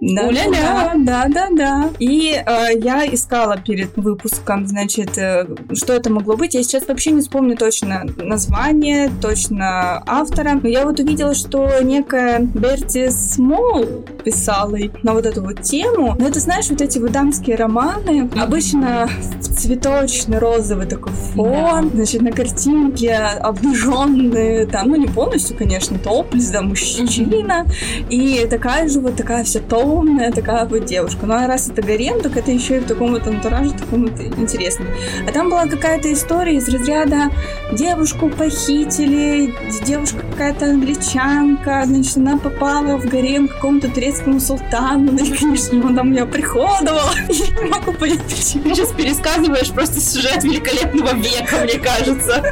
[0.00, 0.92] Уля-ля.
[0.96, 1.90] да, да, да.
[1.98, 6.54] И э, я искала перед выпуском, значит, э, что это могло быть.
[6.54, 10.60] Я сейчас вообще не вспомню точно название, точно автора.
[10.62, 13.84] Но я вот увидела, что некая Берти Смол
[14.24, 16.16] писала на вот эту вот тему.
[16.18, 19.08] Но это, знаешь, вот эти вот дамские романы, обычно
[19.40, 26.50] в цветочный розовый такой фон, значит, на картинке обнаженные, там, ну не полностью, конечно, топлес,
[26.50, 27.66] да, мужчина,
[28.08, 31.26] и такая же вот такая вся томная, такая вот девушка.
[31.26, 34.20] Ну а раз это гарем, так это еще и в таком вот антураже, таком вот
[34.20, 34.88] интересном.
[35.26, 37.30] А там была какая-то история из разряда
[37.72, 39.54] девушку похитили,
[39.84, 45.86] девушка какая-то англичанка, значит, она попала в гарем к какому-то турецкому султану, ну и, конечно,
[45.86, 47.08] он там ее приходовал.
[47.28, 48.64] Я не могу понять, почему.
[48.64, 52.42] Ты сейчас пересказываешь просто сюжет великолепного века, мне кажется.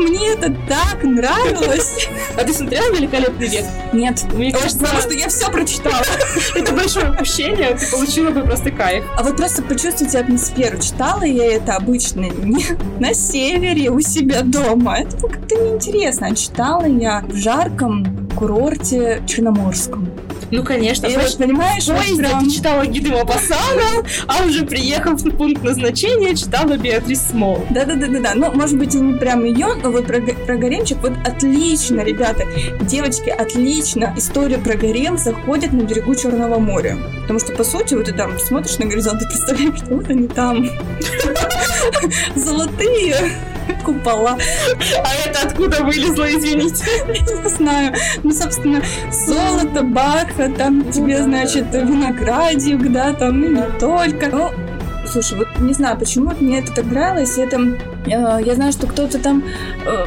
[0.00, 2.08] Мне это так нравилось.
[2.36, 3.64] А ты смотрела «Великолепный век»?
[3.92, 6.02] Нет, Мне кажется, потому что я все прочитала.
[6.54, 9.04] это большое упущение, ты получила бы просто кайф.
[9.16, 10.78] А вот просто почувствуйте атмосферу.
[10.78, 12.64] Читала я это обычно не
[12.98, 15.00] на севере у себя дома.
[15.00, 16.28] Это как-то неинтересно.
[16.28, 20.08] А читала я в жарком курорте Черноморском.
[20.50, 21.06] Ну, конечно.
[21.06, 25.62] И Знаешь, понимаешь, в поезде прям- ты читала Гиды Мапасана, а уже приехав на пункт
[25.62, 27.64] назначения, читала Беатрис Смол.
[27.70, 28.32] Да-да-да-да-да.
[28.34, 32.44] Ну, может быть, и не прям ее, но вот про, про гаремчик вот отлично, ребята.
[32.82, 34.14] Девочки, отлично.
[34.16, 36.96] История про гарем заходит на берегу Черного моря.
[37.22, 40.28] Потому что, по сути, вот ты там смотришь на горизонт и представляешь, что вот они
[40.28, 40.68] там.
[42.34, 43.16] Золотые
[43.92, 44.38] купола.
[45.04, 46.84] А это откуда вылезло, извините?
[47.08, 47.94] Не знаю.
[48.22, 54.28] Ну, собственно, золото, бархат, там тебе, значит, виноградик, да, там, ну, не только.
[54.30, 54.50] Ну,
[55.06, 57.38] слушай, вот не знаю, почему мне это так нравилось.
[57.38, 57.58] Это,
[58.06, 59.44] э, я знаю, что кто-то там
[59.84, 60.04] э,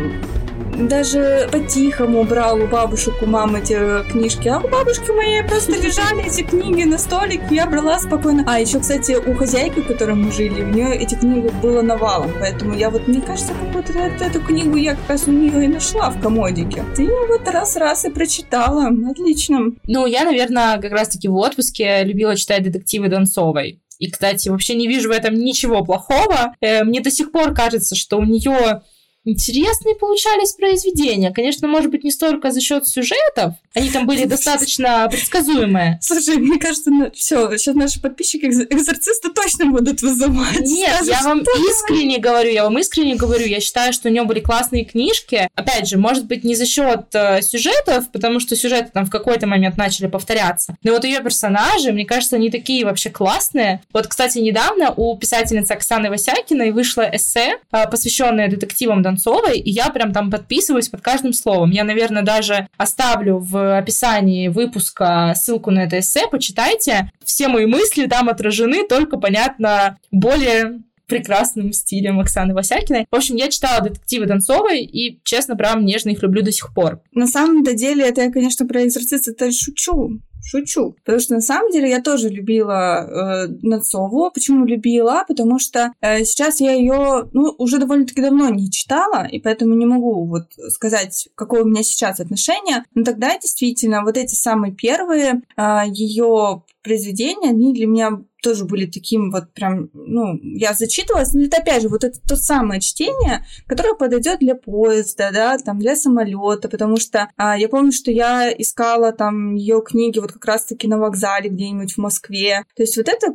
[0.78, 3.78] даже по-тихому брал у бабушек, у мамы эти
[4.11, 8.43] книжки, а у бабушки моей просто лежали эти книги на столике, я брала спокойно.
[8.47, 12.32] А еще, кстати, у хозяйки, в которой мы жили, у нее этих книг было навалом,
[12.39, 15.65] поэтому я вот, мне кажется, как будто эту, эту книгу я как раз у нее
[15.65, 16.84] и нашла в комодике.
[16.95, 18.89] Ты вот раз-раз и прочитала.
[19.09, 19.71] Отлично.
[19.88, 23.82] Ну, я, наверное, как раз-таки в отпуске любила читать детективы Донцовой.
[23.99, 26.55] И, кстати, вообще не вижу в этом ничего плохого.
[26.59, 28.82] Э, Мне до сих пор кажется, что у нее
[29.26, 31.32] интересные получались произведения.
[31.32, 33.53] Конечно, может быть, не столько за счет сюжетов.
[33.74, 35.99] Они там были достаточно предсказуемые.
[36.01, 40.59] Слушай, мне кажется, все, сейчас наши подписчики экз- экзорциста точно будут вызывать.
[40.61, 44.11] Нет, Скажут, я вам «Что искренне говорю, я вам искренне говорю, я считаю, что у
[44.11, 45.47] нее были классные книжки.
[45.55, 49.47] Опять же, может быть, не за счет э, сюжетов, потому что сюжеты там в какой-то
[49.47, 50.76] момент начали повторяться.
[50.84, 53.82] Но вот ее персонажи, мне кажется, они такие вообще классные.
[53.93, 59.89] Вот, кстати, недавно у писательницы Оксаны Васякиной вышло эссе, э, посвященное детективам Донцовой, и я
[59.89, 61.72] прям там подписываюсь под каждым словом.
[61.72, 67.11] Я, наверное, даже оставлю в описании выпуска ссылку на это эссе, почитайте.
[67.24, 73.05] Все мои мысли там отражены, только, понятно, более прекрасным стилем Оксаны Васякиной.
[73.11, 77.01] В общем, я читала детективы Донцовой и, честно, прям нежно их люблю до сих пор.
[77.11, 80.20] На самом-то деле, это я, конечно, про экзорцист это шучу.
[80.46, 80.96] Шучу.
[81.04, 84.30] Потому что на самом деле я тоже любила э, Донцову.
[84.32, 85.24] Почему любила?
[85.28, 89.86] Потому что э, сейчас я ее, ну, уже довольно-таки давно не читала, и поэтому не
[89.86, 92.84] могу вот сказать, какое у меня сейчас отношение.
[92.94, 98.86] Но тогда действительно вот эти самые первые э, ее произведения, они для меня тоже были
[98.86, 103.45] таким вот прям, ну, я зачитывалась, но это опять же вот это то самое чтение,
[103.67, 108.51] которое подойдет для поезда, да, там для самолета, потому что а, я помню, что я
[108.51, 112.65] искала там ее книги вот как раз-таки на вокзале где-нибудь в Москве.
[112.75, 113.27] То есть вот это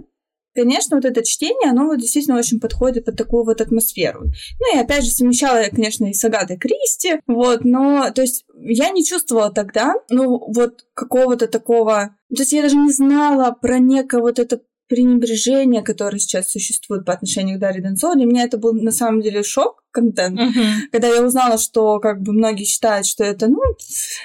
[0.59, 4.25] Конечно, вот это чтение, оно вот действительно очень подходит под такую вот атмосферу.
[4.59, 8.45] Ну и опять же совмещала я, конечно, и с Агатой Кристи, вот, но, то есть
[8.61, 12.17] я не чувствовала тогда, ну, вот какого-то такого...
[12.35, 17.12] То есть я даже не знала про некое вот это пренебрежение, которое сейчас существует по
[17.12, 18.16] отношению к Дарье Донцовой.
[18.16, 20.39] Для меня это был на самом деле шок, контент,
[20.93, 23.61] когда я узнала, что как бы многие считают, что это, ну,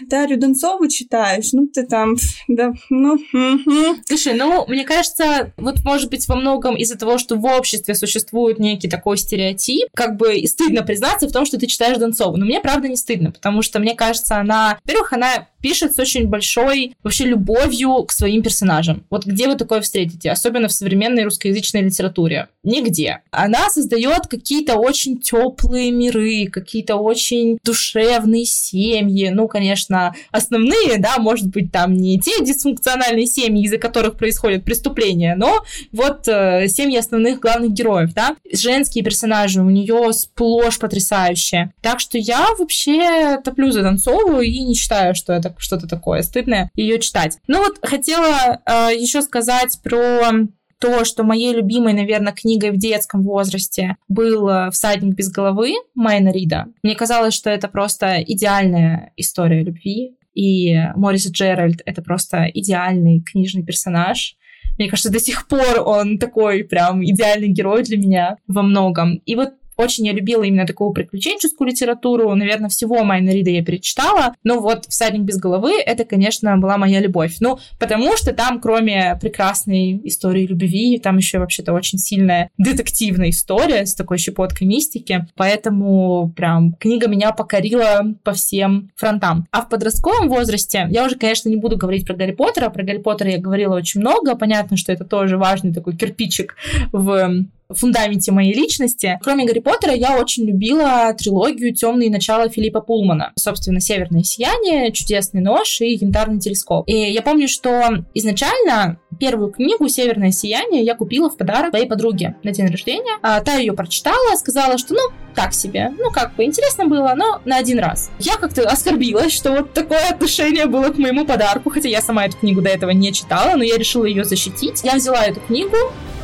[0.08, 2.16] Дарью Донцову читаешь, ну, ты там,
[2.48, 4.02] да, ну, мгм.
[4.06, 8.60] Слушай, ну, мне кажется, вот, может быть, во многом из-за того, что в обществе существует
[8.60, 12.38] некий такой стереотип, как бы и стыдно признаться в том, что ты читаешь Донцову.
[12.38, 14.78] Но мне, правда, не стыдно, потому что, мне кажется, она...
[14.84, 19.06] Во-первых, она пишет с очень большой вообще любовью к своим персонажам.
[19.10, 20.30] Вот где вы такое встретите?
[20.30, 22.50] Особенно в современной русскоязычной литературе.
[22.64, 23.22] Нигде.
[23.32, 29.30] Она создает какие-то очень теплые миры, какие-то очень душевные семьи.
[29.30, 35.36] Ну, конечно, основные, да, может быть, там не те дисфункциональные семьи, из-за которых происходят преступления,
[35.36, 38.36] но вот э, семьи основных главных героев, да.
[38.52, 41.72] Женские персонажи у нее сплошь потрясающие.
[41.82, 46.70] Так что я вообще топлю за Донцову и не считаю, что это что-то такое стыдное
[46.76, 47.38] ее читать.
[47.48, 50.32] Ну вот хотела э, еще сказать про
[50.80, 56.30] то, что моей любимой, наверное, книгой в детском возрасте был э, «Всадник без головы» Майна
[56.30, 56.66] Рида.
[56.84, 63.64] Мне казалось, что это просто идеальная история любви, и Морис Джеральд— это просто идеальный книжный
[63.64, 64.36] персонаж.
[64.78, 69.18] Мне кажется, до сих пор он такой прям идеальный герой для меня во многом.
[69.26, 72.34] И вот очень я любила именно такую приключенческую литературу.
[72.36, 74.36] Наверное, всего Майна Рида я перечитала.
[74.44, 77.38] Но вот «Всадник без головы»— это, конечно, была моя любовь.
[77.40, 83.86] Ну, потому что там, кроме прекрасной истории любви, там еще вообще-то очень сильная детективная история
[83.86, 85.28] с такой щепоткой мистики.
[85.36, 89.48] Поэтому прям книга меня покорила по всем фронтам.
[89.52, 92.70] А в подростковом возрасте я уже, конечно, не буду говорить про Гарри Поттера.
[92.70, 94.36] Про Гарри Поттера я говорила очень много.
[94.36, 96.56] Понятно, что это тоже важный такой кирпичик
[96.92, 99.20] в фундаменте моей личности.
[99.22, 103.32] Кроме Гарри Поттера, я очень любила трилогию «Темные начала» Филиппа Пулмана.
[103.38, 106.88] Собственно, «Северное сияние», «Чудесный нож» и «Янтарный телескоп».
[106.88, 112.36] И я помню, что изначально первую книгу «Северное сияние» я купила в подарок своей подруге
[112.44, 113.18] на день рождения.
[113.22, 115.02] А, та ее прочитала, сказала, что, ну,
[115.34, 115.92] так себе.
[115.98, 118.12] Ну, как бы интересно было, но на один раз.
[118.20, 122.38] Я как-то оскорбилась, что вот такое отношение было к моему подарку, хотя я сама эту
[122.38, 124.82] книгу до этого не читала, но я решила ее защитить.
[124.84, 125.76] Я взяла эту книгу,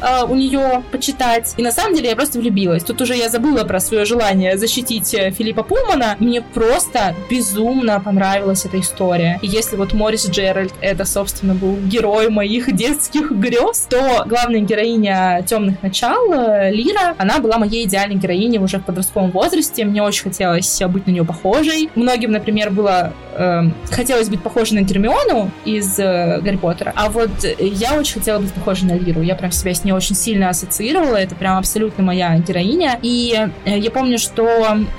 [0.01, 1.53] э, у нее почитать.
[1.57, 2.83] И на самом деле я просто влюбилась.
[2.83, 6.15] Тут уже я забыла про свое желание защитить э, Филиппа Пулмана.
[6.19, 9.39] Мне просто безумно понравилась эта история.
[9.41, 15.43] И если вот Морис Джеральд это, собственно, был герой моих детских грез, то главная героиня
[15.45, 19.83] темных начал, э, Лира, она была моей идеальной героиней уже в подростковом возрасте.
[19.83, 21.89] Мне очень хотелось быть на нее похожей.
[21.95, 26.93] Многим, например, было э, хотелось быть похожей на Гермиону из э, Гарри Поттера.
[26.95, 29.21] А вот я очень хотела быть похожей на Лиру.
[29.21, 31.17] Я прям себя с ней очень сильно ассоциировала.
[31.17, 32.97] Это прям абсолютно моя героиня.
[33.01, 34.47] И э, я помню, что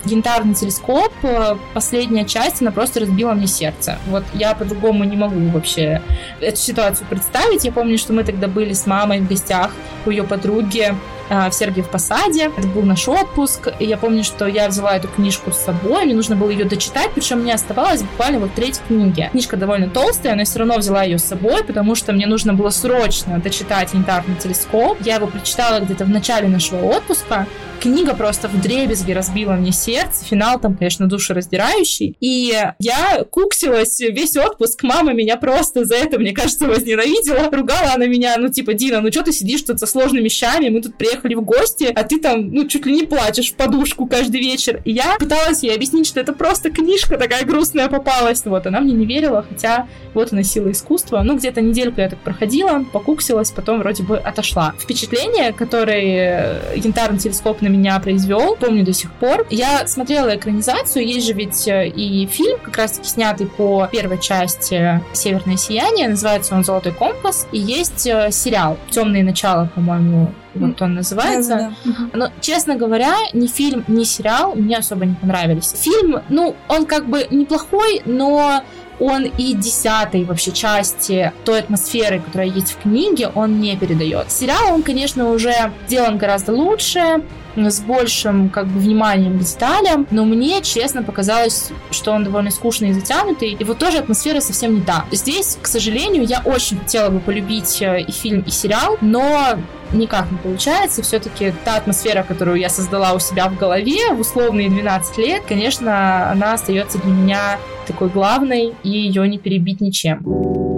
[0.05, 3.97] янтарный телескоп, э, последняя часть, она просто разбила мне сердце.
[4.09, 6.03] Вот я по-другому не могу вообще
[6.41, 7.65] эту ситуацию представить.
[7.65, 9.71] Я помню, что мы тогда были с мамой в гостях
[10.07, 10.95] у ее подруги
[11.31, 12.51] в Сергиев Посаде.
[12.57, 13.69] Это был наш отпуск.
[13.79, 16.05] И я помню, что я взяла эту книжку с собой.
[16.05, 19.29] Мне нужно было ее дочитать, причем мне оставалось буквально вот треть книги.
[19.31, 22.53] Книжка довольно толстая, но я все равно взяла ее с собой, потому что мне нужно
[22.53, 24.99] было срочно дочитать «Янтарный телескоп».
[25.01, 27.47] Я его прочитала где-то в начале нашего отпуска.
[27.81, 30.25] Книга просто в дребезги разбила мне сердце.
[30.27, 32.15] Финал там, конечно, душераздирающий.
[32.21, 34.83] И я куксилась весь отпуск.
[34.83, 37.51] Мама меня просто за это, мне кажется, возненавидела.
[37.51, 40.69] Ругала она меня, ну, типа, Дина, ну что ты сидишь тут со сложными вещами?
[40.69, 44.07] Мы тут приехали в гости, а ты там, ну, чуть ли не плачешь в подушку
[44.07, 44.81] каждый вечер.
[44.85, 48.45] И я пыталась ей объяснить, что это просто книжка такая грустная попалась.
[48.45, 51.23] Вот, она мне не верила, хотя вот она сила искусства.
[51.23, 54.75] Ну, где-то недельку я так проходила, покуксилась, потом вроде бы отошла.
[54.79, 59.47] Впечатление, которое янтарный телескоп на меня произвел, помню до сих пор.
[59.51, 65.01] Я смотрела экранизацию, есть же ведь э, и фильм, как раз-таки снятый по первой части
[65.13, 70.95] «Северное сияние», называется он «Золотой компас», и есть э, сериал «Темные начала», по-моему, вот он
[70.95, 71.49] называется.
[71.51, 72.19] Да, да, да.
[72.19, 75.73] Но, честно говоря, ни фильм, ни сериал мне особо не понравились.
[75.77, 78.63] Фильм, ну, он как бы неплохой, но
[78.99, 84.31] он и десятой вообще части той атмосферы, которая есть в книге, он не передает.
[84.31, 87.23] Сериал, он, конечно, уже сделан гораздо лучше,
[87.57, 92.91] с большим как бы вниманием к деталям, но мне, честно, показалось, что он довольно скучный
[92.91, 95.05] и затянутый, и вот тоже атмосфера совсем не та.
[95.11, 99.59] Здесь, к сожалению, я очень хотела бы полюбить э, и фильм, и сериал, но
[99.93, 101.03] никак не получается.
[101.03, 106.31] Все-таки та атмосфера, которую я создала у себя в голове в условные 12 лет, конечно,
[106.31, 110.70] она остается для меня такой главной, и ее не перебить ничем.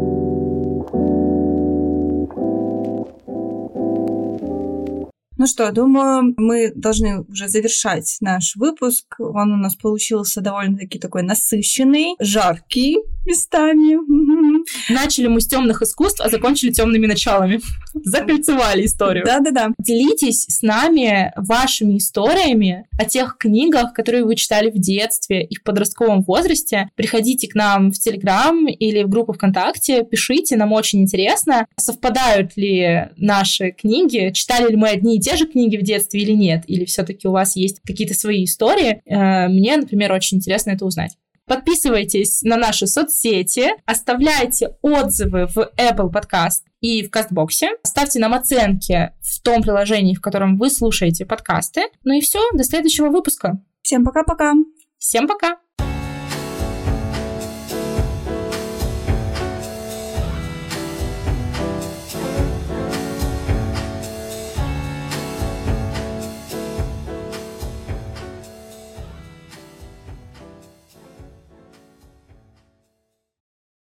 [5.42, 9.16] Ну что, думаю, мы должны уже завершать наш выпуск.
[9.18, 13.98] Он у нас получился довольно-таки такой насыщенный, жаркий местами.
[14.92, 17.60] Начали мы с темных искусств, а закончили темными началами.
[17.94, 19.24] Закольцевали историю.
[19.24, 19.70] Да-да-да.
[19.78, 25.62] Делитесь с нами вашими историями о тех книгах, которые вы читали в детстве и в
[25.62, 26.88] подростковом возрасте.
[26.96, 33.10] Приходите к нам в Телеграм или в группу ВКонтакте, пишите, нам очень интересно, совпадают ли
[33.16, 36.84] наши книги, читали ли мы одни и те же книги в детстве или нет, или
[36.84, 39.02] все-таки у вас есть какие-то свои истории.
[39.06, 41.16] Э, мне, например, очень интересно это узнать.
[41.46, 47.70] Подписывайтесь на наши соцсети, оставляйте отзывы в Apple Podcast и в Кастбоксе.
[47.82, 51.82] Ставьте нам оценки в том приложении, в котором вы слушаете подкасты.
[52.04, 53.62] Ну и все, до следующего выпуска.
[53.82, 54.52] Всем пока-пока.
[54.98, 55.58] Всем пока!